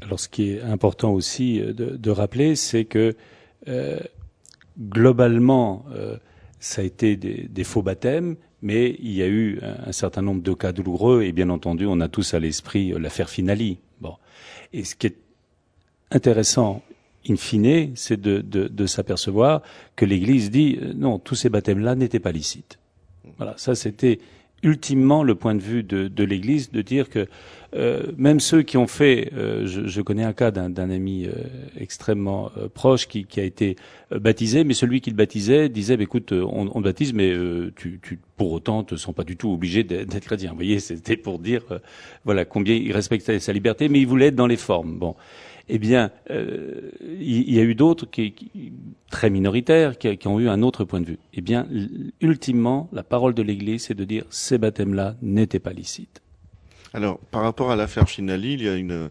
[0.00, 3.14] Alors, ce qui est important aussi de, de rappeler, c'est que
[4.78, 6.16] globalement, euh,
[6.60, 10.52] ça a été des, faux baptêmes, mais il y a eu un, certain nombre de
[10.52, 13.78] cas douloureux, et bien entendu, on a tous à l'esprit euh, l'affaire Finali.
[14.00, 14.14] Bon.
[14.72, 15.16] Et ce qui est
[16.10, 16.82] intéressant,
[17.28, 19.62] in fine, c'est de, de, de s'apercevoir
[19.96, 22.78] que l'Église dit euh, non, tous ces baptêmes-là n'étaient pas licites.
[23.36, 24.20] Voilà, ça c'était
[24.62, 27.26] ultimement le point de vue de, de l'Église de dire que
[27.74, 31.32] euh, même ceux qui ont fait, euh, je, je, connais un cas d'un ami euh,
[31.78, 33.76] extrêmement euh, proche qui, qui, a été
[34.10, 37.30] euh, baptisé, mais celui qui le baptisait disait bah, "Écoute, on, on baptise, mais
[37.76, 41.18] tu, tu, pour autant, ne sont pas du tout obligés d'être chrétien." Vous voyez, c'était
[41.18, 41.62] pour dire
[42.24, 44.98] voilà combien il respectait sa liberté, mais il voulait être dans les formes.
[44.98, 45.14] Bon
[45.68, 48.72] eh bien, euh, il y, a eu d'autres qui, qui,
[49.10, 51.18] très minoritaires qui, ont eu un autre point de vue.
[51.34, 51.66] Eh bien,
[52.20, 56.22] ultimement, la parole de l'Église, c'est de dire ces baptêmes-là n'étaient pas licites.
[56.94, 59.10] Alors, par rapport à l'affaire Finali, il y a une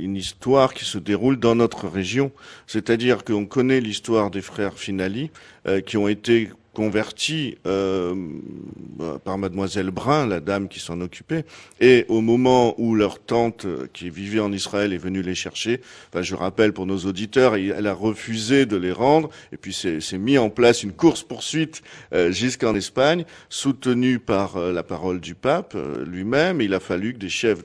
[0.00, 2.32] une histoire qui se déroule dans notre région,
[2.66, 5.30] c'est-à-dire qu'on connaît l'histoire des frères Finali
[5.66, 6.50] euh, qui ont été
[6.80, 8.14] converti euh,
[9.22, 11.44] par mademoiselle Brun, la dame qui s'en occupait,
[11.78, 16.22] et au moment où leur tante qui vivait en Israël est venue les chercher, enfin,
[16.22, 20.38] je rappelle pour nos auditeurs, elle a refusé de les rendre, et puis c'est mis
[20.38, 21.82] en place une course-poursuite
[22.14, 27.12] euh, jusqu'en Espagne, soutenue par euh, la parole du pape euh, lui-même, il a fallu
[27.12, 27.62] que des chefs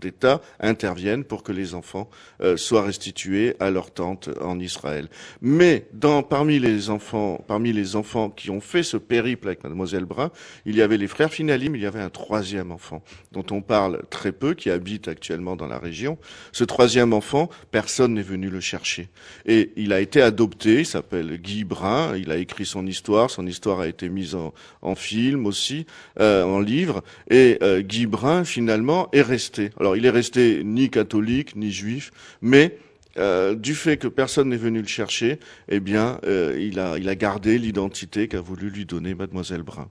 [0.00, 2.08] d'État interviennent pour que les enfants
[2.40, 5.08] euh, soient restitués à leur tante en Israël.
[5.42, 5.86] Mais
[6.30, 10.30] parmi les enfants, parmi les enfants qui qui ont fait ce périple avec mademoiselle Brun,
[10.64, 13.60] il y avait les frères Finali, mais il y avait un troisième enfant dont on
[13.60, 16.18] parle très peu, qui habite actuellement dans la région.
[16.52, 19.08] Ce troisième enfant, personne n'est venu le chercher.
[19.46, 23.46] Et il a été adopté, il s'appelle Guy Brun, il a écrit son histoire, son
[23.46, 25.86] histoire a été mise en, film aussi,
[26.20, 29.70] euh, en livre, et euh, Guy Brun, finalement, est resté.
[29.80, 32.78] Alors, il est resté ni catholique, ni juif, mais
[33.18, 37.08] euh, du fait que personne n'est venu le chercher, eh bien, euh, il, a, il
[37.08, 39.88] a gardé l'identité qu'a voulu lui donner Mademoiselle Brun.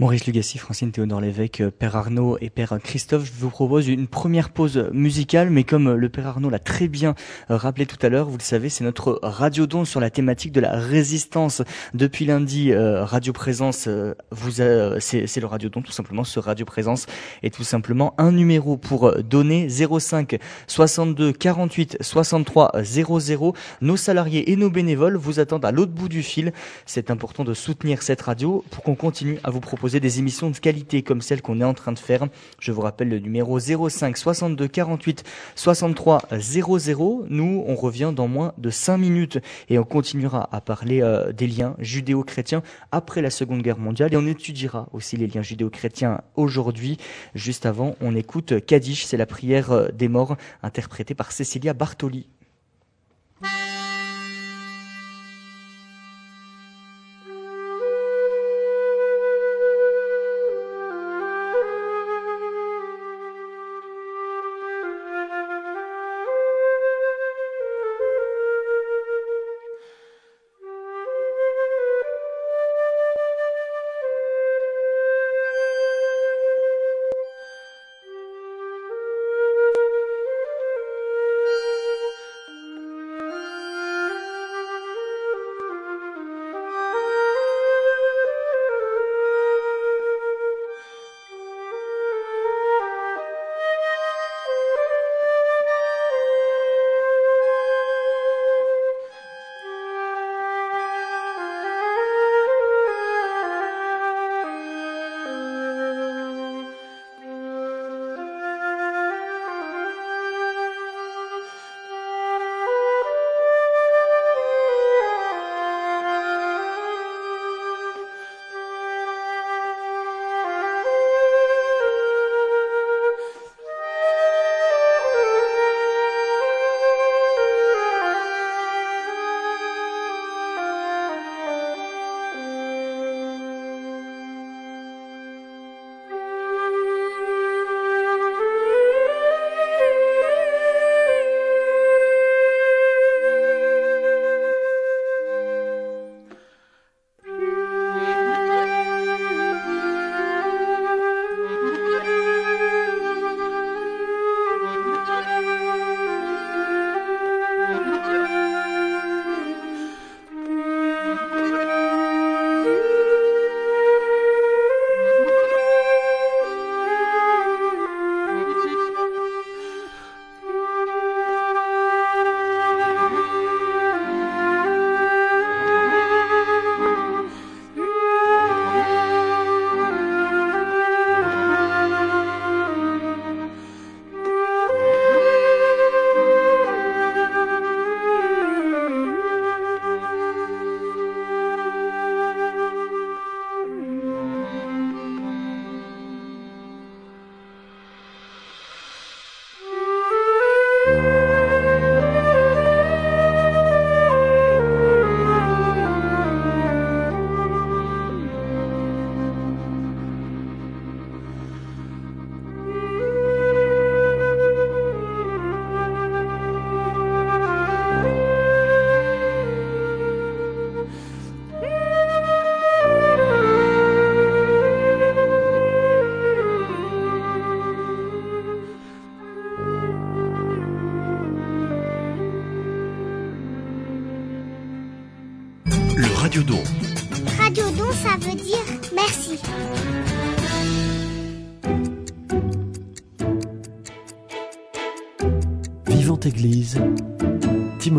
[0.00, 4.06] Maurice Lugassi, Francine Théodore Lévesque, euh, Père Arnaud et Père Christophe, je vous propose une
[4.06, 7.16] première pause musicale, mais comme le Père Arnaud l'a très bien
[7.50, 10.52] euh, rappelé tout à l'heure, vous le savez, c'est notre radio don sur la thématique
[10.52, 11.62] de la résistance.
[11.94, 13.88] Depuis lundi, euh, Radio Présence,
[15.00, 16.22] c'est le radio don tout simplement.
[16.22, 17.06] Ce Radio Présence
[17.42, 23.54] est tout simplement un numéro pour donner 05 62 48 63 00.
[23.80, 26.52] Nos salariés et nos bénévoles vous attendent à l'autre bout du fil.
[26.86, 30.58] C'est important de soutenir cette radio pour qu'on continue à vous proposer des émissions de
[30.58, 32.26] qualité comme celle qu'on est en train de faire.
[32.60, 35.24] Je vous rappelle le numéro 05 62 48
[35.54, 37.24] 63 00.
[37.28, 41.46] Nous, on revient dans moins de 5 minutes et on continuera à parler euh, des
[41.46, 46.98] liens judéo-chrétiens après la Seconde Guerre mondiale et on étudiera aussi les liens judéo-chrétiens aujourd'hui.
[47.34, 52.28] Juste avant, on écoute Kaddish, c'est la prière euh, des morts interprétée par Cecilia Bartoli.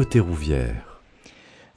[0.09, 0.88] Timothée Rouvière.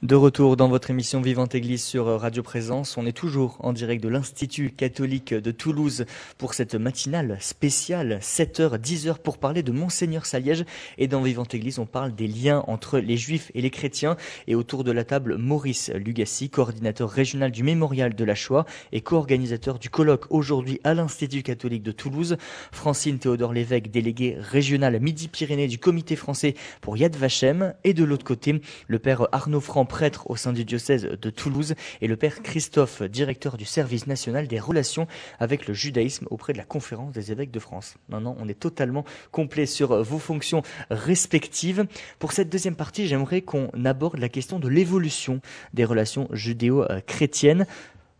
[0.03, 4.03] De retour dans votre émission Vivante Église sur Radio Présence, on est toujours en direct
[4.03, 6.03] de l'Institut catholique de Toulouse
[6.37, 10.65] pour cette matinale spéciale 7h 10h pour parler de Monseigneur Saliège.
[10.97, 14.17] Et dans Vivante Église on parle des liens entre les juifs et les chrétiens.
[14.47, 18.99] Et autour de la table Maurice Lugassi, coordinateur régional du mémorial de la Shoah et
[18.99, 22.35] co-organisateur du colloque aujourd'hui à l'Institut catholique de Toulouse,
[22.73, 27.73] Francine Théodore Lévesque, délégué régional Midi-Pyrénées du comité français pour Yad Vashem.
[27.85, 31.75] Et de l'autre côté le père Arnaud Franc prêtre au sein du diocèse de Toulouse,
[32.01, 35.05] et le père Christophe, directeur du service national des relations
[35.39, 37.93] avec le judaïsme auprès de la conférence des évêques de France.
[38.09, 41.85] Maintenant, on est totalement complet sur vos fonctions respectives.
[42.17, 45.41] Pour cette deuxième partie, j'aimerais qu'on aborde la question de l'évolution
[45.75, 47.67] des relations judéo-chrétiennes.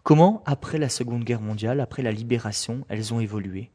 [0.03, 3.71] Comment, après la Seconde Guerre mondiale, après la libération, elles ont évolué?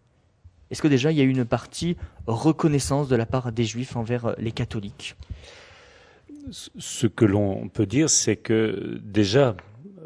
[0.70, 1.96] Est-ce que déjà il y a eu une partie
[2.28, 5.16] reconnaissance de la part des juifs envers les catholiques?
[6.50, 9.56] Ce que l'on peut dire, c'est que déjà,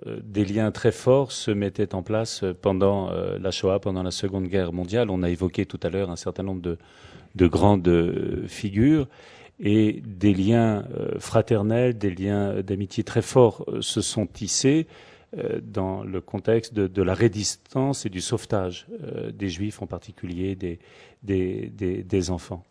[0.07, 4.11] euh, des liens très forts se mettaient en place pendant euh, la Shoah, pendant la
[4.11, 5.11] Seconde Guerre mondiale.
[5.11, 9.09] On a évoqué tout à l'heure un certain nombre de, grandes euh, figures
[9.61, 10.85] et des liens
[11.21, 14.89] fraternels, des liens d'amitié très forts se sont tissés
[15.63, 18.89] dans le contexte de, la résistance et du sauvetage
[19.33, 20.57] des Juifs, en particulier
[21.23, 22.65] des enfants.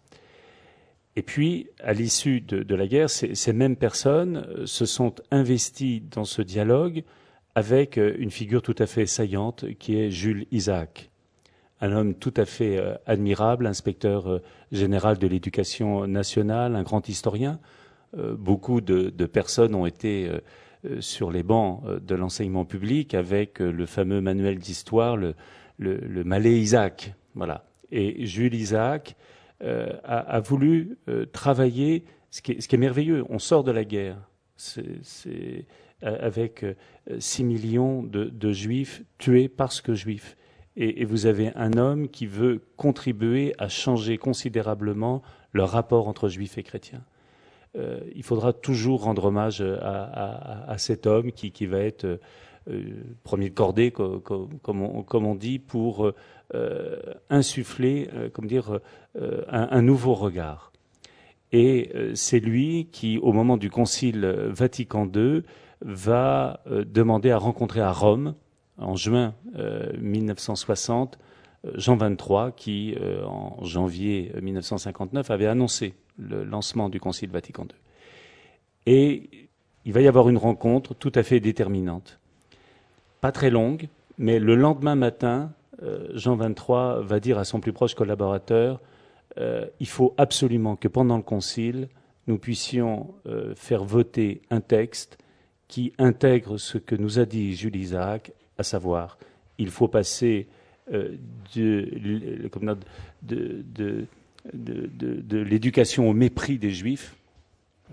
[1.16, 6.24] Et puis, à l'issue de, la guerre, ces, mêmes personnes euh, se sont investies dans
[6.24, 7.04] ce dialogue
[7.54, 11.12] avec euh, une figure tout à fait saillante qui est Jules Isaac,
[11.82, 14.40] un homme tout à fait euh, admirable, inspecteur
[14.72, 17.60] général de l'éducation nationale, un grand historien.
[18.14, 20.30] Beaucoup de, personnes ont été
[21.00, 25.34] sur les bancs de l'enseignement public avec le fameux manuel d'histoire, le,
[25.78, 27.14] le, Malais Isaac.
[27.36, 27.64] Voilà.
[27.90, 29.16] Et Jules Isaac
[29.64, 33.24] euh, a, voulu euh, travailler ce qui, est, merveilleux.
[33.30, 34.18] On sort de la guerre.
[34.56, 35.66] C'est
[36.02, 36.66] avec
[37.20, 40.36] 6 euh, millions de, juifs tués parce que juifs.
[40.76, 45.22] Et, vous avez un homme qui veut contribuer à changer considérablement
[45.52, 47.04] le rapport entre juifs et chrétiens.
[48.16, 52.20] il faudra toujours rendre hommage à, cet homme qui, qui va être
[53.24, 54.82] premier de cordée, comme,
[55.14, 56.16] on, dit, pour euh,
[57.30, 58.80] insuffler, euh, comme dire,
[59.16, 60.72] euh, un, nouveau regard.
[61.52, 65.44] Et c'est lui qui, au moment du Concile Vatican II,
[65.82, 68.36] va demander à rencontrer à Rome,
[68.78, 69.36] en juin
[70.00, 71.20] 1960,
[71.76, 77.76] Jean XXIII, qui, en janvier 1959, avait annoncé le lancement du Concile Vatican II.
[78.86, 79.50] Et
[79.84, 82.20] il va y avoir une rencontre tout à fait déterminante.
[83.20, 85.61] Pas très longue, mais le lendemain matin, euh,
[86.14, 88.80] Jean 23 va dire à son plus proche collaborateur
[89.38, 91.88] euh, il faut absolument que pendant le concile,
[92.28, 95.18] nous puissions euh, faire voter un texte
[95.68, 99.18] qui intègre ce que nous a dit Jules Isaac, à savoir
[99.58, 100.48] il faut passer
[100.90, 101.88] de,
[105.32, 107.16] l'éducation au mépris des juifs,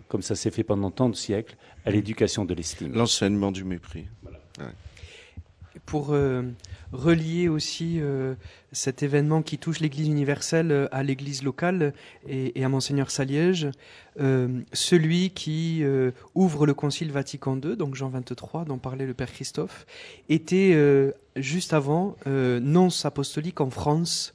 [0.09, 2.95] comme ça s'est fait pendant tant de siècles, à l'éducation de l'estime.
[2.95, 4.07] L'enseignement du mépris.
[5.85, 6.17] Pour
[6.93, 8.35] relier aussi euh,
[8.73, 11.93] cet événement qui touche l'Église universelle euh, à l'Église locale
[12.27, 13.69] et, à Monseigneur Saliège,
[14.21, 15.85] euh, celui qui
[16.35, 19.87] ouvre le Concile Vatican II, donc Jean 23, dont parlait le Père Christophe,
[20.29, 20.77] était
[21.37, 24.35] juste avant nonce apostolique en France.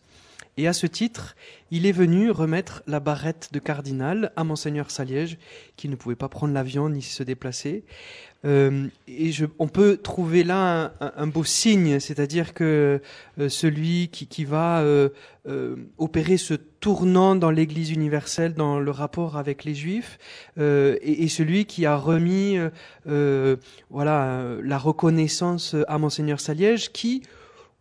[0.58, 1.36] Et à ce titre,
[1.72, 5.40] il est venu remettre la barrette de cardinal à Monseigneur Saliège,
[5.78, 7.84] qui ne pouvait pas prendre l'avion ni se déplacer.
[8.46, 13.02] Euh, et on peut trouver là un, beau signe, c'est-à-dire que
[13.40, 15.10] euh, celui qui, va euh,
[15.98, 20.20] opérer ce tournant dans l'Église universelle, dans le rapport avec les Juifs,
[20.60, 22.58] et, et, celui qui a remis
[23.90, 27.24] voilà la reconnaissance à monseigneur Saliège, qui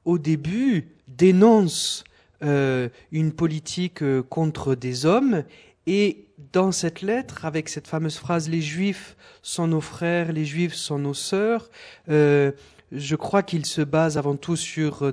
[0.05, 2.05] au début dénonce
[2.43, 5.45] une politique contre des hommes
[5.87, 10.75] et dans cette lettre, avec cette fameuse phrase Les Juifs sont nos frères, les Juifs
[10.75, 11.71] sont nos sœurs,
[12.09, 12.53] euh,
[12.93, 15.11] je crois qu'il se base avant tout sur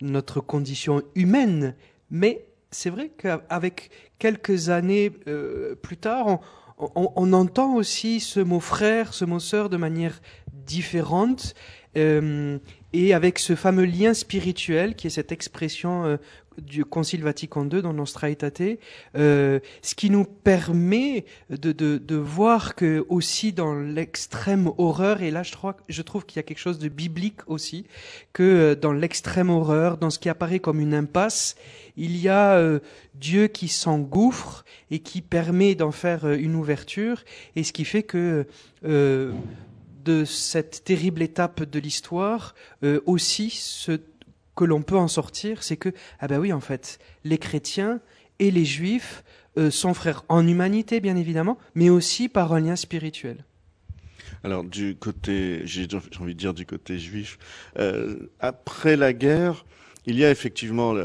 [0.00, 1.74] notre condition humaine,
[2.10, 6.40] mais c'est vrai qu'avec quelques années euh, plus tard,
[6.78, 10.20] on, entend aussi ce mot frère, ce mot sœur de manière
[10.52, 11.54] différente.
[11.96, 12.58] Euh,
[12.94, 16.16] et avec ce fameux lien spirituel qui est cette expression euh,
[16.58, 18.78] du Concile Vatican II dans Nostra Aetate,
[19.16, 25.42] euh, ce qui nous permet de, de, voir que aussi dans l'extrême horreur, et là
[25.42, 27.86] je, trouve, je trouve qu'il y a quelque chose de biblique aussi,
[28.32, 31.56] que euh, dans l'extrême horreur, dans ce qui apparaît comme une impasse,
[31.96, 32.80] il y a euh,
[33.14, 37.24] Dieu qui s'engouffre et qui permet d'en faire une ouverture,
[37.56, 38.46] et ce qui fait que
[38.82, 42.54] de cette terrible étape de l'histoire,
[43.06, 44.00] aussi ce
[44.54, 48.00] que l'on peut en sortir, c'est que, ah ben oui, en fait, les chrétiens
[48.38, 49.24] et les juifs
[49.58, 53.44] euh, sont frères en humanité, bien évidemment, mais aussi par un lien spirituel.
[54.44, 55.86] Alors du côté, j'ai
[56.20, 57.38] envie de dire du côté juif,
[57.78, 59.64] euh, après la guerre,
[60.04, 60.96] il y a effectivement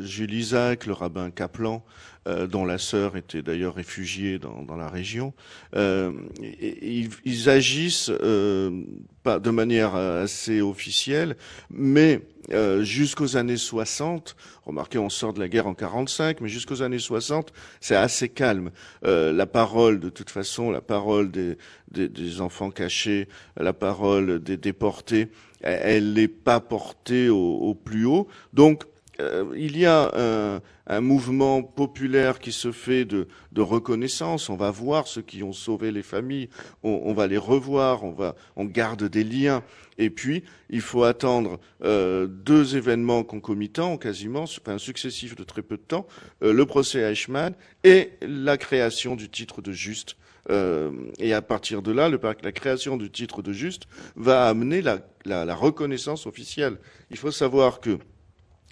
[0.00, 1.82] Jules Isaac, le rabbin Kaplan,
[2.26, 5.34] dont la sœur était d'ailleurs réfugiée dans, dans la région.
[5.76, 8.82] Euh, ils, ils, agissent euh,
[9.22, 11.36] pas de manière assez officielle,
[11.70, 16.82] mais euh, jusqu'aux années 60, remarquez, on sort de la guerre en 45, mais jusqu'aux
[16.82, 18.70] années 60, c'est assez calme.
[19.04, 21.56] Euh, la parole, de toute façon, la parole des,
[21.90, 25.28] des, des enfants cachés, la parole des déportés,
[25.62, 28.28] elle n'est pas portée au, au, plus haut.
[28.52, 28.84] Donc,
[29.20, 34.48] euh, il y a un, mouvement populaire qui se fait de, reconnaissance.
[34.50, 36.48] On va voir ceux qui ont sauvé les familles,
[36.82, 39.62] on, va les revoir, on, va, on garde des liens.
[39.96, 45.76] Et puis, il faut attendre euh, deux événements concomitants, quasiment, enfin successifs de très peu
[45.76, 46.06] de temps,
[46.42, 50.16] euh, le procès Eichmann et la création du titre de juste.
[51.20, 56.26] Et à partir de là, la création du titre de juste va amener la reconnaissance
[56.26, 56.76] officielle.
[57.10, 57.98] Il faut savoir que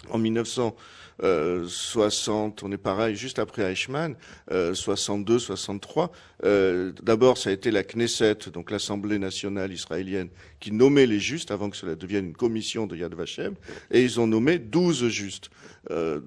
[0.09, 4.15] en 1960, on est pareil, juste après Eichmann,
[4.51, 6.11] euh, 62, 63.
[6.43, 11.51] Euh, D'abord, ça a été la Knesset, donc l'Assemblée nationale israélienne, qui nommait les justes
[11.51, 13.53] avant que cela devienne une commission de Yad Vashem,
[13.91, 15.49] et ils ont nommé 12 justes
[15.91, 16.19] euh,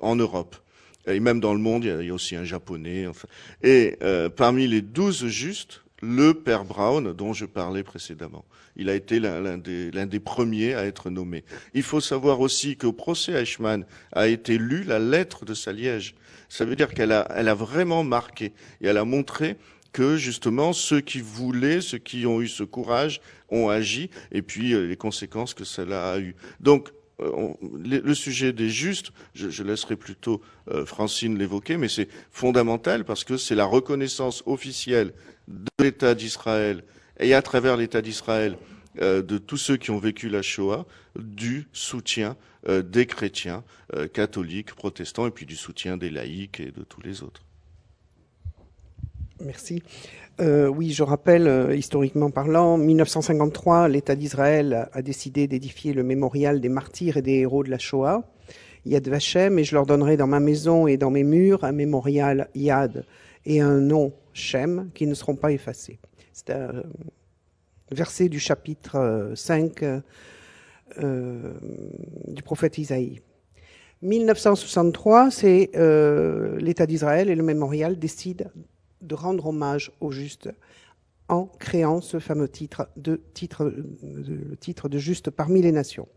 [0.00, 0.56] en Europe.
[1.06, 3.06] Et même dans le monde, il y a, aussi un japonais.
[3.06, 3.28] Enfin.
[3.62, 8.44] Et euh, parmi les 12 justes, le père Brown, dont je parlais précédemment.
[8.76, 11.44] Il a été l'un des, premiers à être nommé.
[11.74, 16.14] Il faut savoir aussi qu'au procès Eichmann a été lue la lettre de sa liège.
[16.48, 19.56] Ça veut dire qu'elle a, vraiment marqué et elle a montré
[19.92, 24.74] que justement ceux qui voulaient, ceux qui ont eu ce courage, ont agi et puis
[24.74, 26.36] euh, les conséquences que cela a eu.
[26.60, 32.08] Donc euh, le, sujet des justes, je, je laisserai plutôt euh, Francine l'évoquer, mais c'est
[32.30, 35.14] fondamental parce que c'est la reconnaissance officielle
[35.48, 36.84] de l'État d'Israël
[37.18, 38.56] et à travers l'État d'Israël
[39.00, 40.86] euh, de tous ceux qui ont vécu la Shoah,
[41.18, 42.36] du soutien
[42.68, 43.62] euh, des chrétiens,
[43.94, 47.42] euh, catholiques, protestants, et puis du soutien des laïcs et de tous les autres.
[49.40, 49.82] Merci.
[50.40, 57.16] Oui, je rappelle, historiquement parlant, 1953, l'État d'Israël a décidé d'édifier le mémorial des martyrs
[57.16, 58.22] et des héros de la Shoah,
[58.86, 62.48] Yad Vashem, et je leur donnerai dans ma maison et dans mes murs un mémorial
[62.54, 63.04] Yad
[63.46, 65.98] et un nom Shem qui ne seront pas effacés.
[66.32, 66.82] C'est un
[67.90, 69.82] verset du chapitre 5
[71.02, 71.52] euh,
[72.28, 73.20] du prophète Isaïe.
[74.02, 78.50] 1963, c'est euh, l'État d'Israël et le mémorial décident
[79.02, 80.50] de rendre hommage au juste
[81.28, 83.72] en créant ce fameux titre de titre
[84.02, 86.08] de, titre de juste parmi les nations.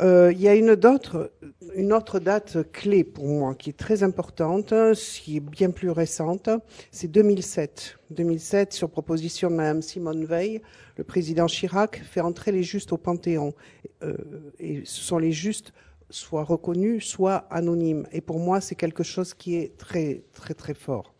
[0.00, 5.36] Euh, il y a une autre, date clé pour moi qui est très importante, qui
[5.36, 6.48] est bien plus récente,
[6.90, 7.98] c'est 2007.
[8.10, 10.62] 2007, sur proposition de Mme Simone Veil,
[10.96, 13.54] le président Chirac fait entrer les justes au Panthéon.
[14.02, 14.16] Euh,
[14.58, 15.72] et ce sont les justes
[16.10, 18.06] soit reconnus, soit anonymes.
[18.12, 21.14] Et pour moi, c'est quelque chose qui est très, très, très fort.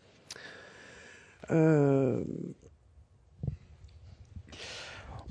[1.50, 2.22] Euh...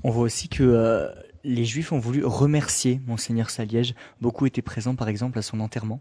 [0.02, 1.08] On voit aussi que
[1.44, 3.94] les Juifs ont voulu remercier Monseigneur Saliège.
[4.20, 6.00] Beaucoup étaient présents, par exemple, à son enterrement.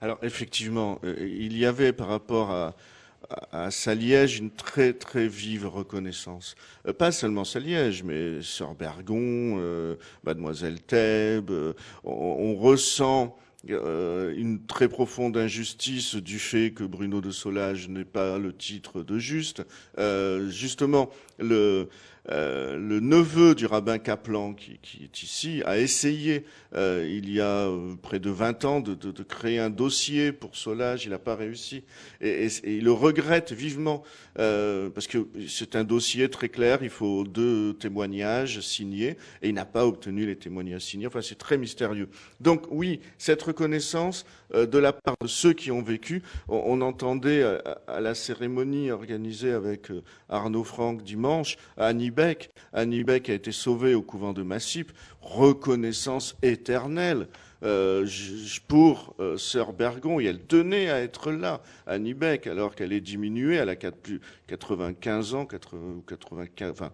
[0.00, 2.76] Alors, effectivement, euh, il y avait par rapport à,
[3.52, 6.54] à Saliège une très très vive reconnaissance.
[6.86, 11.50] Euh, pas seulement Saliège, mais Sœur Bergon, euh, Mademoiselle Thèbes.
[12.04, 13.36] On, on, ressent
[13.66, 19.18] une très profonde injustice du fait que Bruno de Solage n'ait pas le titre de
[19.18, 19.64] juste.
[20.48, 21.88] Justement, le,
[22.30, 26.44] le neveu du rabbin Kaplan, qui, qui est ici, a essayé,
[26.74, 31.04] euh, il y a euh, près de 20 ans, de, créer un dossier pour Solage.
[31.04, 31.84] Il n'a pas réussi.
[32.20, 34.02] Et, il le regrette vivement,
[34.38, 36.80] euh, parce que c'est un dossier très clair.
[36.82, 41.06] Il faut deux témoignages signés, et il n'a pas obtenu les témoignages signés.
[41.06, 42.08] Enfin, c'est très mystérieux.
[42.40, 47.80] Donc, oui, cette reconnaissance de la part de ceux qui ont vécu, on, entendait à,
[47.86, 49.88] à, la cérémonie organisée avec
[50.30, 52.50] Arnaud Franck dimanche, à Annibal, Beck.
[52.72, 54.92] Annie Beck a été sauvée au couvent de Massip.
[55.28, 57.28] Reconnaissance éternelle.
[57.64, 58.06] Euh,
[58.68, 63.00] pour euh, Sœur Bergon, et elle tenait à être là, Annie Beck, alors qu'elle est
[63.00, 66.92] diminuée, elle a 95 ans, 95, enfin,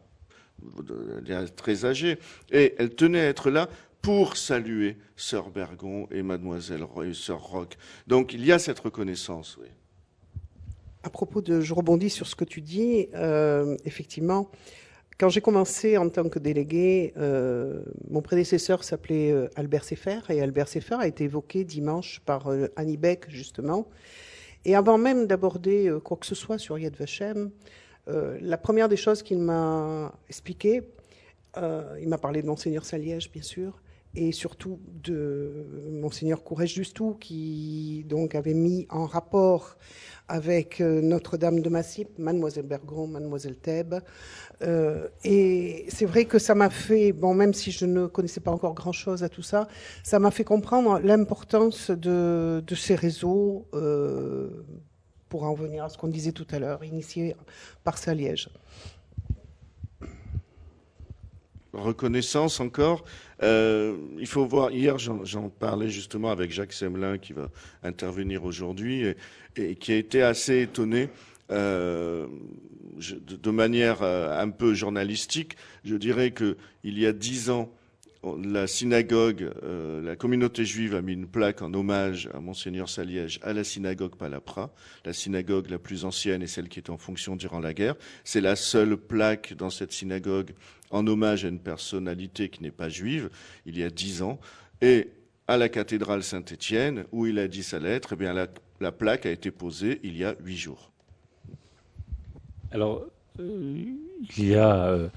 [1.55, 2.19] très âgée,
[2.51, 3.69] et elle tenait à être là
[4.01, 7.77] pour saluer Sœur Bergon et Mademoiselle et Sœur Roque.
[8.07, 9.69] Donc il y a cette reconnaissance, oui.
[11.03, 14.51] À propos de, je rebondis sur ce que tu dis, euh, effectivement,
[15.19, 20.43] quand j'ai commencé en tant que délégué, euh, mon prédécesseur s'appelait euh, Albert Sefer, et
[20.43, 23.89] Albert Sefer a été évoqué dimanche par euh, Annie Beck, justement.
[24.65, 27.51] Et avant même d'aborder quoi que ce soit sur Yad Vashem,
[28.07, 30.81] la première des choses qu'il m'a expliqué,
[32.01, 33.79] il m'a parlé de Monseigneur Saliège, bien sûr,
[34.17, 39.77] et surtout de Monseigneur Courage Justou, qui donc avait mis en rapport
[40.29, 43.97] avec Notre-Dame de Massip, Mademoiselle Bergon, Mademoiselle Thèbes,
[44.63, 48.51] euh, et c'est vrai que ça m'a fait, bon, même si je ne connaissais pas
[48.51, 49.69] encore grand-chose à tout ça,
[50.03, 54.65] ça m'a fait comprendre l'importance de, ces réseaux, euh,
[55.29, 57.35] pour en revenir à ce qu'on disait tout à l'heure, initiés
[57.83, 58.49] par Saliège.
[61.75, 63.05] Reconnaissance encore.
[63.43, 67.49] Euh, il faut voir, hier j'en parlais justement avec Jacques Semelin qui va
[67.83, 69.15] intervenir aujourd'hui
[69.57, 71.09] et, qui a été assez étonné
[71.51, 72.27] euh,
[72.97, 77.71] de manière euh, un peu journalistique, je dirais qu'il y a dix ans,
[78.43, 83.39] la synagogue, euh, la communauté juive a mis une plaque en hommage à Monseigneur Saliège
[83.43, 84.73] à la synagogue Palapra,
[85.05, 87.97] la synagogue la plus ancienne et celle qui est en fonction durant la guerre.
[88.25, 90.53] C'est la seule plaque dans cette synagogue
[90.91, 93.31] en hommage à une personnalité qui n'est pas juive,
[93.67, 94.41] il y a dix ans.
[94.81, 95.09] Et
[95.47, 98.49] à la cathédrale Saint-Étienne, où il a dit sa lettre, eh bien la,
[98.81, 100.93] la plaque a été posée il y a huit jours.
[102.71, 103.05] Alors,
[103.41, 103.85] euh,
[104.37, 105.09] il y a euh,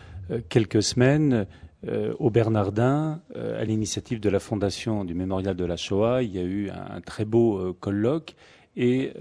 [0.49, 1.47] quelques semaines,
[1.85, 6.39] euh, au Bernardin, à l'initiative de la Fondation du Mémorial de la Shoah, il y
[6.39, 8.35] a eu un, très beau colloque.
[8.75, 9.13] Et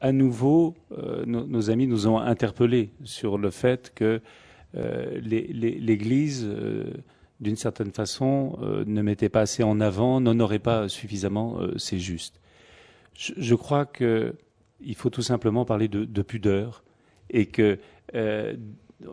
[0.00, 0.76] à nouveau,
[1.26, 4.20] nos, amis nous ont interpellés sur le fait que
[4.72, 6.48] l'Église,
[7.40, 8.56] d'une certaine façon,
[8.86, 12.40] ne mettait pas assez en avant, n'honorait pas suffisamment ses justes.
[13.14, 16.84] Je, crois qu'il faut tout simplement parler de pudeur
[17.30, 17.78] et que
[18.14, 18.54] euh,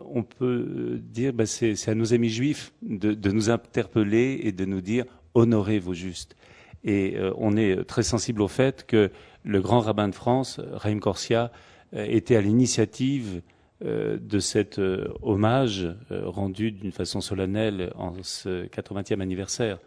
[0.06, 4.80] on peut dire, ben c'est à nos amis juifs de, nous interpeller et de nous
[4.80, 6.36] dire honorez vos justes.
[6.84, 9.10] Et euh, on est très sensible au fait que
[9.44, 11.50] le grand rabbin de France, Raïm Corsia,
[11.94, 13.42] euh, était à l'initiative
[13.80, 14.80] de cet
[15.22, 19.78] hommage rendu d'une façon solennelle en ce 80e anniversaire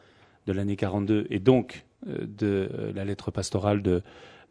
[0.47, 4.01] de l'année 42 et donc de la lettre pastorale de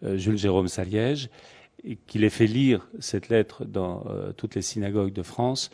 [0.03, 1.31] Jules Jérôme Saliège
[2.07, 5.71] qu'il ait fait lire cette lettre dans euh, toutes les synagogues de France.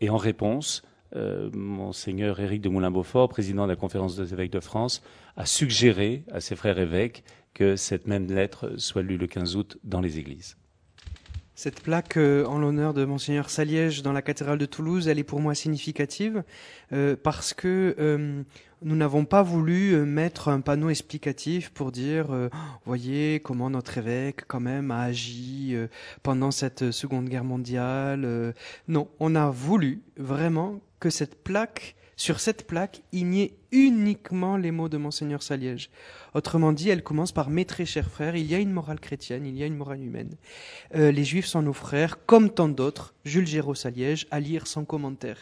[0.00, 0.82] Et en réponse,
[1.14, 5.02] euh, Monseigneur Éric de Moulin-Beaufort, président de la Conférence des évêques de France,
[5.36, 9.78] a suggéré à ses frères évêques que cette même lettre soit lue le 15 août
[9.84, 10.56] dans les églises.
[11.58, 15.24] Cette plaque euh, en l'honneur de Monseigneur Saliège dans la cathédrale de Toulouse, elle est
[15.24, 16.44] pour moi significative
[16.92, 18.42] euh, parce que euh,
[18.82, 22.50] nous n'avons pas voulu mettre un panneau explicatif pour dire,
[22.84, 25.74] voyez comment notre évêque quand même a agi
[26.22, 28.52] pendant cette Seconde Guerre mondiale.
[28.86, 34.88] non, on a voulu vraiment que cette plaque, sur cette plaque, ait uniquement les mots
[34.88, 35.90] de Monseigneur Saliège.
[36.34, 39.44] Autrement dit, elle commence par Mes très chers frères, il y a une morale chrétienne,
[39.44, 40.34] il y a une morale humaine.
[40.94, 43.14] Euh, les juifs sont nos frères, comme tant d'autres.
[43.24, 45.36] Jules Géraud Saliège, à lire sans commentaire.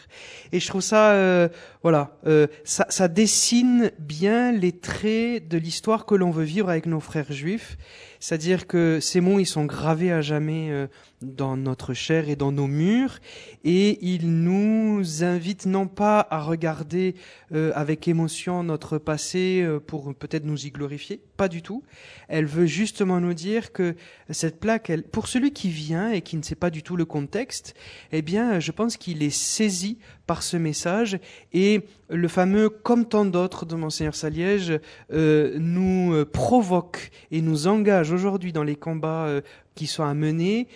[0.51, 1.47] Et je trouve ça, euh,
[1.81, 6.87] voilà, euh, ça, ça dessine bien les traits de l'histoire que l'on veut vivre avec
[6.87, 7.77] nos frères juifs.
[8.25, 10.87] C'est-à-dire que ces mots, ils sont gravés à jamais euh,
[11.21, 13.19] dans notre chair et dans nos murs,
[13.63, 17.13] et ils nous invitent non pas à regarder
[17.53, 21.83] euh, avec émotion notre passé euh, pour peut-être nous y glorifier, pas du tout.
[22.27, 23.95] Elle veut justement nous dire que
[24.31, 27.75] cette plaque, pour celui qui vient et qui ne sait pas du tout le contexte,
[28.11, 31.19] eh bien, je pense qu'il est saisi par ce message
[31.53, 34.79] et le fameux comme tant d'autres de Monseigneur Saliège
[35.11, 39.41] euh, nous euh, provoque et nous engage aujourd'hui dans les combats euh,
[39.75, 40.67] qui sont à mener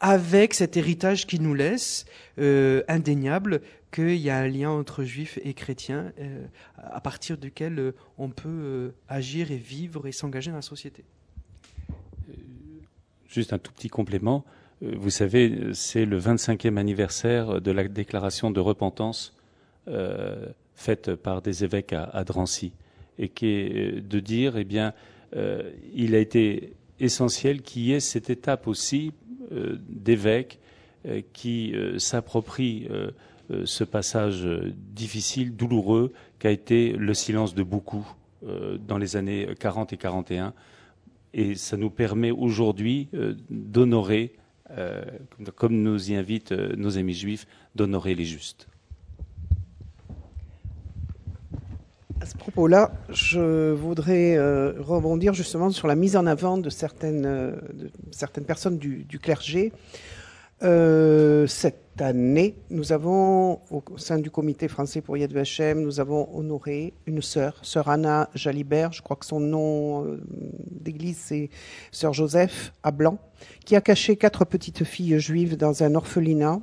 [0.00, 2.06] avec cet héritage qu'il nous laisse,
[2.38, 3.60] indéniable,
[3.92, 6.10] qu'il y a un lien entre juifs et chrétiens
[6.78, 11.04] à partir duquel on peut agir et vivre et s'engager dans la société.
[13.28, 14.46] Juste un tout petit complément.
[14.82, 19.34] Vous savez, c'est le 25e anniversaire de la déclaration de repentance
[19.88, 22.72] euh, faite par des évêques à, Drancy,
[23.18, 24.94] et qui est de dire, eh bien,
[25.36, 29.12] euh, il a été essentiel qu'il y ait cette étape aussi
[29.52, 30.58] euh, d'évêques
[31.32, 32.86] qui s'approprient
[33.64, 38.06] ce passage difficile, douloureux, qu'a été le silence de beaucoup
[38.42, 40.52] dans les années 40 et 41.
[41.32, 43.08] Et ça nous permet aujourd'hui
[43.48, 44.34] d'honorer,
[45.56, 48.68] comme nous y invitent nos amis juifs, d'honorer les justes.
[52.22, 56.68] À ce propos-là, je voudrais euh, rebondir justement sur la mise en avant euh, de
[58.10, 59.72] certaines personnes du, clergé.
[60.62, 66.28] Euh, cette année, nous avons, au sein du comité français pour Yad Vashem, nous avons
[66.36, 70.18] honoré une sœur, sœur Anna Jalibert, je crois que son nom
[70.70, 71.50] d'église c'est
[71.92, 73.18] sœur Joseph à Blanc,
[73.64, 76.60] qui a caché quatre petites filles juives dans un orphelinat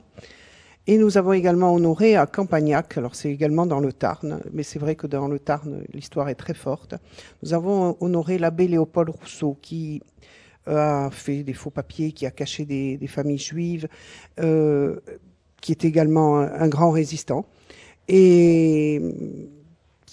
[0.89, 4.79] et nous avons également honoré à Campagnac, alors c'est également dans le Tarn, mais c'est
[4.79, 6.95] vrai que dans le Tarn, l'histoire est très forte.
[7.43, 10.16] Nous avons honoré l'abbé Léopold Rousseau, qui euh,
[10.67, 13.87] a fait des faux papiers, qui a caché des, familles juives,
[14.39, 14.97] euh,
[15.61, 17.45] qui est également un, grand résistant.
[18.07, 19.01] Et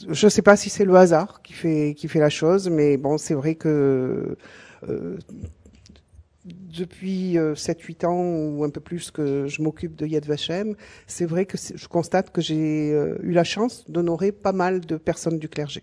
[0.08, 2.96] je ne sais pas si c'est le hasard qui fait, qui fait la chose, mais
[2.96, 4.36] bon, c'est vrai que
[4.88, 5.18] euh,
[6.44, 10.74] depuis 7-8 euh, ans ou un peu plus que je m'occupe de Yad Vashem,
[11.06, 14.96] c'est vrai que je constate que j'ai euh, eu la chance d'honorer pas mal de
[14.96, 15.82] personnes du clergé.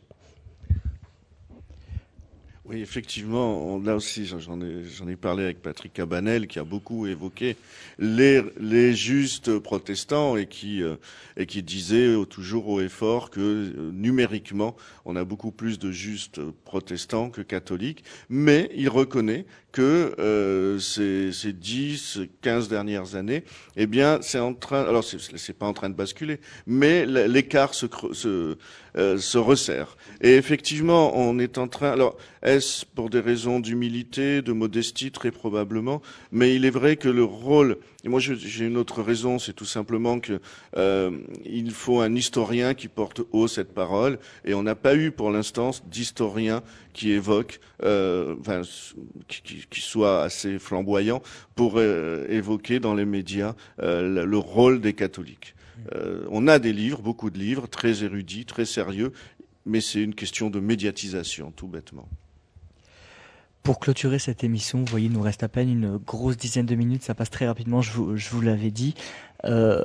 [2.71, 7.57] Oui, effectivement, là aussi, j'en ai, ai parlé avec Patrick Cabanel, qui a beaucoup évoqué
[7.99, 10.95] les, les justes protestants et qui, euh,
[11.35, 15.91] et qui disait toujours haut et fort que euh, numériquement, on a beaucoup plus de
[15.91, 23.43] justes protestants que catholiques, mais il reconnaît que euh, ces, ces 10, 15 dernières années,
[23.75, 27.85] eh bien, c'est en train, alors c'est pas en train de basculer, mais l'écart se,
[28.13, 28.57] se,
[28.97, 29.95] euh, se resserre.
[30.21, 35.31] Et effectivement, on est en train, alors est-ce pour des raisons d'humilité, de modestie, très
[35.31, 39.53] probablement, mais il est vrai que le rôle et moi, j'ai une autre raison, c'est
[39.53, 40.41] tout simplement que
[40.75, 41.11] euh,
[41.45, 45.29] il faut un historien qui porte haut cette parole, et on n'a pas eu pour
[45.29, 46.63] l'instant d'historien
[46.93, 48.63] qui évoque, euh, enfin,
[49.27, 51.21] qui, soit assez flamboyant
[51.55, 55.53] pour évoquer dans les médias le rôle des catholiques.
[55.93, 59.13] Euh, on a des livres, beaucoup de livres, très érudits, très sérieux,
[59.65, 62.07] mais c'est une question de médiatisation, tout bêtement.
[63.63, 66.75] Pour clôturer cette émission, vous voyez, il nous reste à peine une grosse dizaine de
[66.75, 68.95] minutes, ça passe très rapidement, je vous, l'avais dit.
[69.45, 69.83] Euh,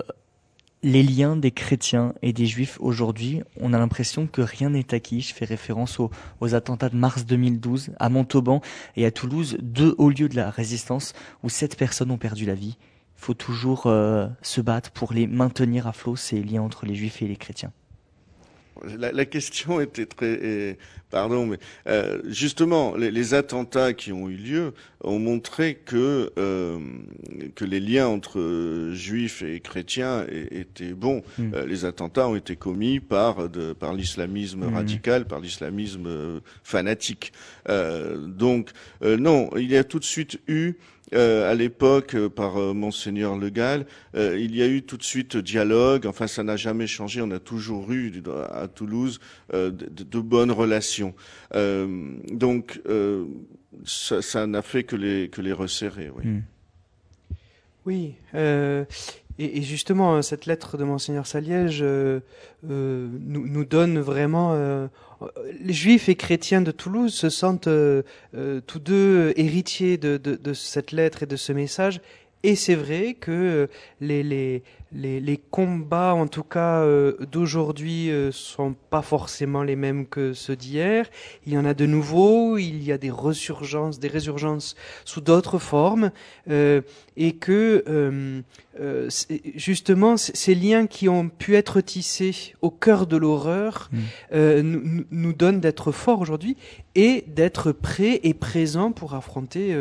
[0.82, 5.20] les liens des chrétiens et des juifs aujourd'hui, on a l'impression que rien n'est acquis.
[5.20, 8.62] Je fais référence aux, aux, attentats de mars 2012 à Montauban
[8.96, 12.54] et à Toulouse, deux hauts lieux de la résistance où sept personnes ont perdu la
[12.54, 12.78] vie.
[13.18, 16.94] Il faut toujours euh, se battre pour les maintenir à flot, ces liens entre les
[16.94, 17.72] juifs et les chrétiens.
[18.98, 20.76] La, la, question était très,
[21.10, 26.78] pardon, mais euh, justement, les, les, attentats qui ont eu lieu ont montré que euh,
[27.54, 31.22] que les liens entre juifs et chrétiens étaient bons.
[31.38, 34.74] Euh, les attentats ont été commis par de, par l'islamisme hmm.
[34.74, 37.32] radical, par l'islamisme euh, fanatique.
[37.68, 38.70] donc
[39.02, 40.74] non, il y a tout de suite eu
[41.14, 45.04] euh, à l'époque euh, par euh, monseigneur Le Gall, il y a eu tout de
[45.04, 46.06] suite dialogue.
[46.06, 47.22] Enfin, ça n'a jamais changé.
[47.22, 48.12] On a toujours eu
[48.50, 49.20] à Toulouse
[49.52, 51.14] de, de, bonnes relations.
[51.52, 52.80] donc,
[53.84, 56.10] ça n'a fait que les que les resserrer.
[56.10, 56.24] Oui.
[56.24, 56.42] Hmm.
[57.84, 58.14] Oui.
[59.38, 62.18] Et, justement, cette lettre de monseigneur Saliège nous,
[62.62, 64.88] nous, donne vraiment
[65.60, 68.02] les juifs et chrétiens de Toulouse se sentent euh,
[68.34, 72.00] euh, tous deux héritiers de, cette lettre et de ce message.
[72.46, 73.68] Et c'est vrai que
[74.00, 79.76] les, les, les, les, combats, en tout cas euh, d'aujourd'hui, euh, sont pas forcément les
[79.76, 81.06] mêmes que ceux d'hier.
[81.44, 85.58] Il y en a de nouveaux, il y a des resurgences, des résurgences sous d'autres
[85.58, 86.12] formes,
[86.48, 86.82] euh,
[87.16, 88.42] et que euh,
[89.56, 94.60] justement ces liens qui ont pu être tissés au cœur de l'horreur mmh.
[94.60, 96.58] nous, nous, donnent d'être forts aujourd'hui
[96.94, 99.74] et d'être prêts et présents pour affronter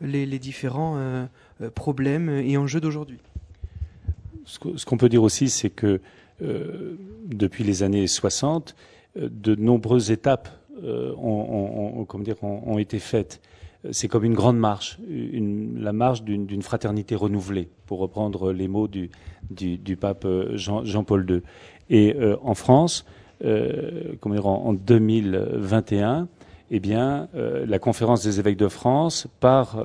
[0.00, 1.28] les, les, différents
[1.74, 3.18] problèmes et enjeux d'aujourd'hui
[4.76, 6.00] ce qu'on peut dire aussi, c'est que
[6.42, 6.96] euh,
[7.26, 8.74] depuis les années 60,
[9.16, 10.48] euh, de nombreuses étapes
[10.82, 13.40] euh, ont, dire, ont, été faites.
[13.92, 19.10] C'est comme une grande marche, la marche d'une fraternité renouvelée, pour reprendre les mots du,
[19.98, 21.40] pape Jean, Jean, paul II.
[21.88, 23.06] Et en France,
[23.40, 26.28] comment dire, en, 2021,
[26.70, 29.82] eh bien, la conférence des évêques de France, par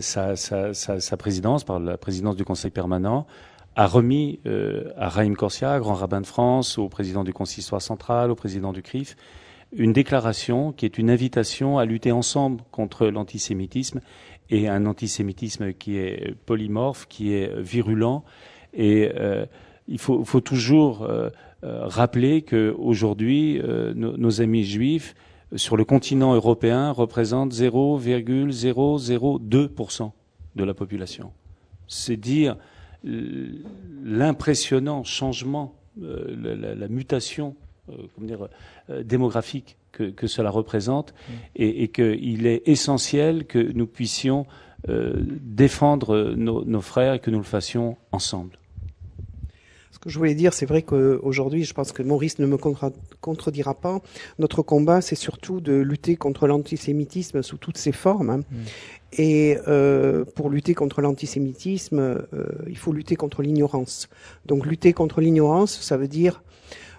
[0.00, 3.26] sa, sa, présidence, par la présidence du Conseil permanent,
[3.76, 8.30] a remis euh, à Raïm Corsia, grand rabbin de France, au président du consistoire central,
[8.30, 9.16] au président du CRIF,
[9.72, 14.00] une déclaration qui est une invitation à lutter ensemble contre l'antisémitisme
[14.50, 18.22] et un antisémitisme qui est polymorphe, qui est virulent.
[18.72, 19.46] Et euh,
[19.88, 21.06] il faut, toujours
[21.62, 23.60] rappeler que aujourd'hui,
[23.94, 25.14] nos, nos amis juifs
[25.56, 30.10] sur le continent européen représentent 0,002%
[30.56, 31.30] de la population.
[31.86, 32.56] C'est dire
[33.02, 37.54] l'impressionnant changement, la, la, mutation
[37.86, 38.48] comment dire,
[39.04, 41.32] démographique que, cela représente mm.
[41.56, 44.46] et, et qu'il est essentiel que nous puissions
[44.88, 48.58] euh, défendre nos, frères et que nous le fassions ensemble.
[50.04, 52.58] Que je voulais dire, c'est vrai qu'aujourd'hui, je pense que Maurice ne me
[53.20, 54.00] contredira pas.
[54.38, 58.28] Notre combat, c'est surtout de lutter contre l'antisémitisme sous toutes ses formes.
[58.30, 58.40] Hein.
[58.50, 58.56] Mm.
[59.16, 64.08] Et euh, pour lutter contre l'antisémitisme, euh, il faut lutter contre l'ignorance.
[64.44, 66.42] Donc lutter contre l'ignorance, ça veut dire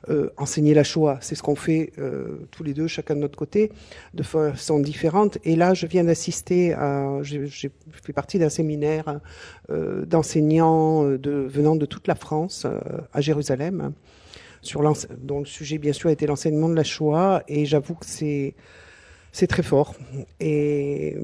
[0.09, 1.17] euh, enseigner la Shoah.
[1.21, 3.71] C'est ce qu'on fait euh, tous les deux, chacun de notre côté,
[4.13, 5.39] de façon différente.
[5.43, 9.19] Et là, je viens d'assister à, j'ai fait partie d'un séminaire
[9.71, 12.67] euh, d'enseignants de, venant de toute la France
[13.13, 13.93] à Jérusalem,
[14.61, 14.83] sur
[15.17, 17.43] dont le sujet bien sûr était l'enseignement de la Shoah.
[17.47, 18.53] Et j'avoue que c'est
[19.31, 19.95] c'est très fort.
[20.39, 21.17] Et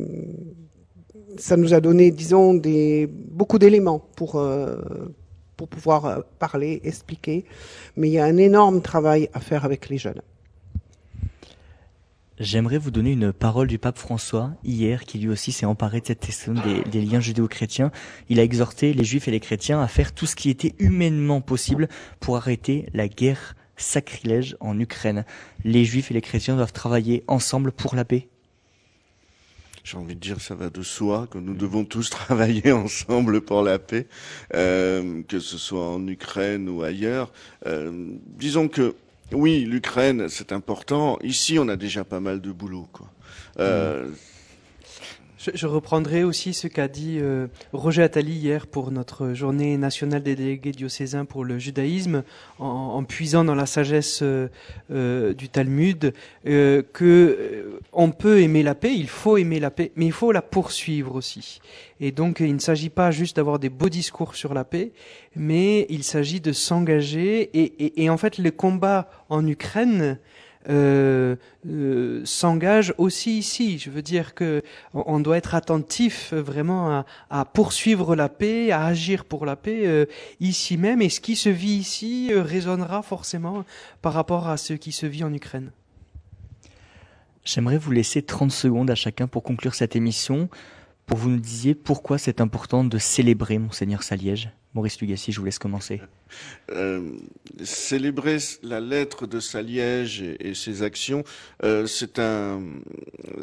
[1.38, 4.38] ça nous a donné, disons, des, beaucoup d'éléments pour,
[5.62, 7.46] pour pouvoir euh, parler, expliquer.
[7.96, 10.24] Mais il y a un énorme travail à faire avec les jeunes.
[12.40, 16.08] J'aimerais vous donner une parole du pape François hier, qui lui aussi s'est emparé de
[16.08, 17.92] cette question des, des liens judéo-chrétiens.
[18.28, 21.42] Il a exhorté les juifs et les chrétiens à faire tout ce qui était humainement
[21.42, 21.88] possible
[22.20, 25.26] pour arrêter la guerre sacrilège en Ukraine.
[25.64, 28.30] Les juifs et les chrétiens doivent travailler ensemble pour la paix
[29.84, 33.64] j'ai envie de dire, ça va de soi que nous devons tous travailler ensemble pour
[33.64, 34.08] la paix,
[34.54, 37.32] euh, que ce soit en Ukraine ou ailleurs.
[37.66, 37.92] Euh,
[38.38, 38.96] disons que
[39.34, 41.18] oui, l'Ukraine, c'est important.
[41.24, 42.88] Ici, on a déjà pas mal de boulot.
[42.92, 43.08] Quoi.
[43.60, 44.14] Euh, mmh.
[45.56, 50.36] Je, reprendrai aussi ce qu'a dit euh, Roger Attali hier pour notre journée nationale des
[50.36, 52.24] délégués diocésains pour le judaïsme,
[52.60, 54.50] en, puisant dans la sagesse euh,
[54.92, 56.14] euh, du Talmud,
[56.46, 60.44] que on peut aimer la paix, il faut aimer la paix, mais il faut la
[60.44, 61.60] poursuivre aussi.
[62.00, 64.92] Et donc, il ne s'agit pas juste d'avoir des beaux discours sur la paix,
[65.36, 67.50] mais il s'agit de s'engager.
[67.54, 70.20] Et, et, en fait, le combat en Ukraine,
[70.70, 71.36] euh,
[71.68, 73.80] euh, s'engage aussi ici.
[73.80, 74.62] Je veux dire que
[74.94, 80.06] on doit être attentif vraiment à, poursuivre la paix, à agir pour la paix euh,
[80.40, 81.02] ici même.
[81.02, 83.66] Et ce qui se vit ici résonnera forcément
[84.02, 85.72] par rapport à ce qui se vit en Ukraine.
[87.44, 90.48] J'aimerais vous laisser 30 secondes à chacun pour conclure cette émission,
[91.12, 94.50] pour vous nous disiez pourquoi c'est important de célébrer Monseigneur Saliège.
[94.74, 96.00] Maurice Lugassi, je vous laisse commencer.
[96.72, 97.02] Euh,
[97.62, 101.26] célébrer la lettre de Saliège et, et ses actions,
[101.66, 102.62] euh, c'est un,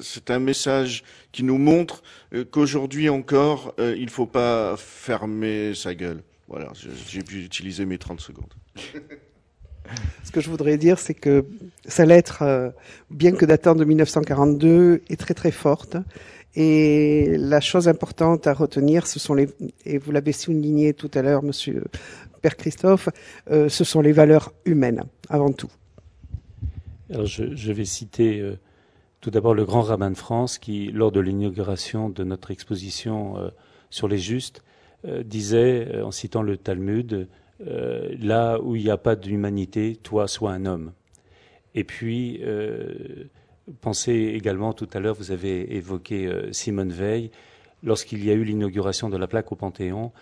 [0.01, 2.03] c'est un message qui nous montre
[2.33, 6.23] euh, qu'aujourd'hui encore, euh, il ne faut pas fermer sa gueule.
[6.49, 6.73] Voilà,
[7.07, 8.55] j'ai pu utiliser mes 30 secondes.
[10.25, 11.45] Ce que je voudrais dire, c'est que
[11.87, 12.75] sa lettre,
[13.11, 15.97] bien que datant de 1942, est très très forte.
[16.55, 19.49] Et la chose importante à retenir, ce sont les,
[19.85, 21.85] et vous l'avez souligné tout à l'heure, Monsieur
[22.41, 23.09] Père Christophe,
[23.51, 25.71] euh, ce sont les valeurs humaines avant tout.
[27.11, 28.59] Alors je, vais citer euh,
[29.21, 33.51] tout d'abord le grand rabbin de France qui, lors de l'inauguration de notre exposition euh,
[33.91, 34.63] sur les justes,
[35.25, 37.29] disait, en citant le Talmud,
[37.61, 40.91] là où il n'y a pas d'humanité, toi sois un homme.
[41.77, 42.43] Et puis
[43.81, 47.31] Pensez également, tout à l'heure, vous avez évoqué euh, Simone Veil.
[47.83, 50.12] Lorsqu'il y a eu l'inauguration de la plaque au Panthéon,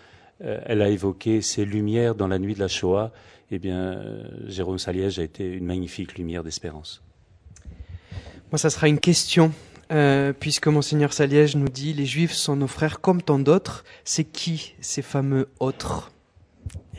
[0.43, 3.11] euh, elle a évoqué ces lumières dans la nuit de la Shoah.
[3.49, 7.01] Eh bien, euh, Jérôme Saliège a été une magnifique lumière d'espérance.
[8.51, 9.51] Moi, ça sera une question,
[10.39, 13.83] puisque Monseigneur Saliège nous dit Les Juifs sont nos frères comme tant d'autres.
[14.05, 16.11] C'est qui ces fameux autres?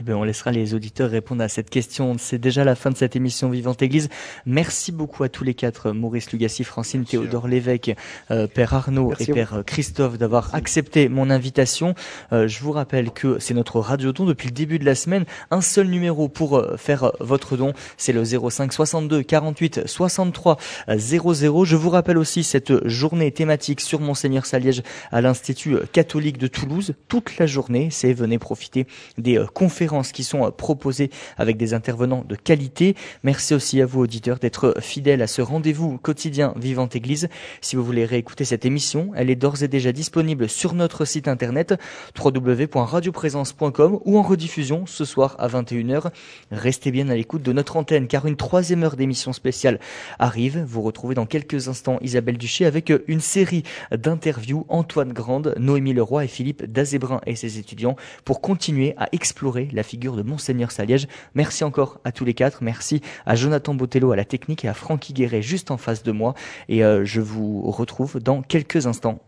[0.00, 2.16] Eh bien, on laissera les auditeurs répondre à cette question.
[2.18, 4.08] C'est déjà la fin de cette émission Vivante Église.
[4.46, 7.92] Merci beaucoup à tous les quatre, Maurice Lugassi, Francine, Théodore Lévesque,
[8.30, 11.96] euh, Père Arnaud et Père Christophe, d'avoir accepté mon invitation.
[12.32, 15.24] Euh, je vous rappelle que c'est notre radio don depuis le début de la semaine.
[15.50, 20.58] Un seul numéro pour euh, faire votre don, c'est le 05 62 48 63
[20.96, 21.64] 00.
[21.64, 26.94] Je vous rappelle aussi cette journée thématique sur Monseigneur Saliège à l'Institut catholique de Toulouse.
[27.08, 28.86] Toute la journée, c'est venez profiter
[29.16, 32.94] des conférences qui sont euh, proposées avec des intervenants de qualité.
[33.22, 37.28] Merci aussi à vous, auditeurs, d'être fidèles à ce rendez-vous quotidien Vivante Église.
[37.60, 41.28] Si vous voulez réécouter cette émission, elle est d'ores et déjà disponible sur notre site
[41.28, 41.74] internet
[42.22, 46.10] www.radioprésence.com ou en rediffusion ce soir à 21h.
[46.50, 49.80] Restez bien à l'écoute de notre antenne car une troisième heure d'émission spéciale
[50.18, 50.62] arrive.
[50.66, 56.24] Vous retrouvez dans quelques instants Isabelle Duché avec une série d'interviews Antoine Grande, Noémie Leroy
[56.24, 61.08] et Philippe Dazébrin et ses étudiants pour continuer à explorer figure de Monseigneur Saliège.
[61.34, 62.62] Merci encore à tous les quatre.
[62.62, 66.12] Merci à Jonathan Botello à la technique et à Francky Guéret juste en face de
[66.12, 66.34] moi.
[66.68, 69.20] Et euh, je vous retrouve dans quelques instants.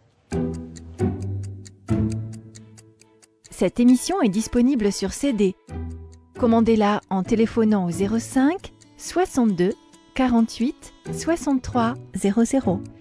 [3.51, 5.55] Cette émission est disponible sur CD.
[6.39, 9.75] Commandez-la en téléphonant au 05 62
[10.15, 12.81] 48 63 00.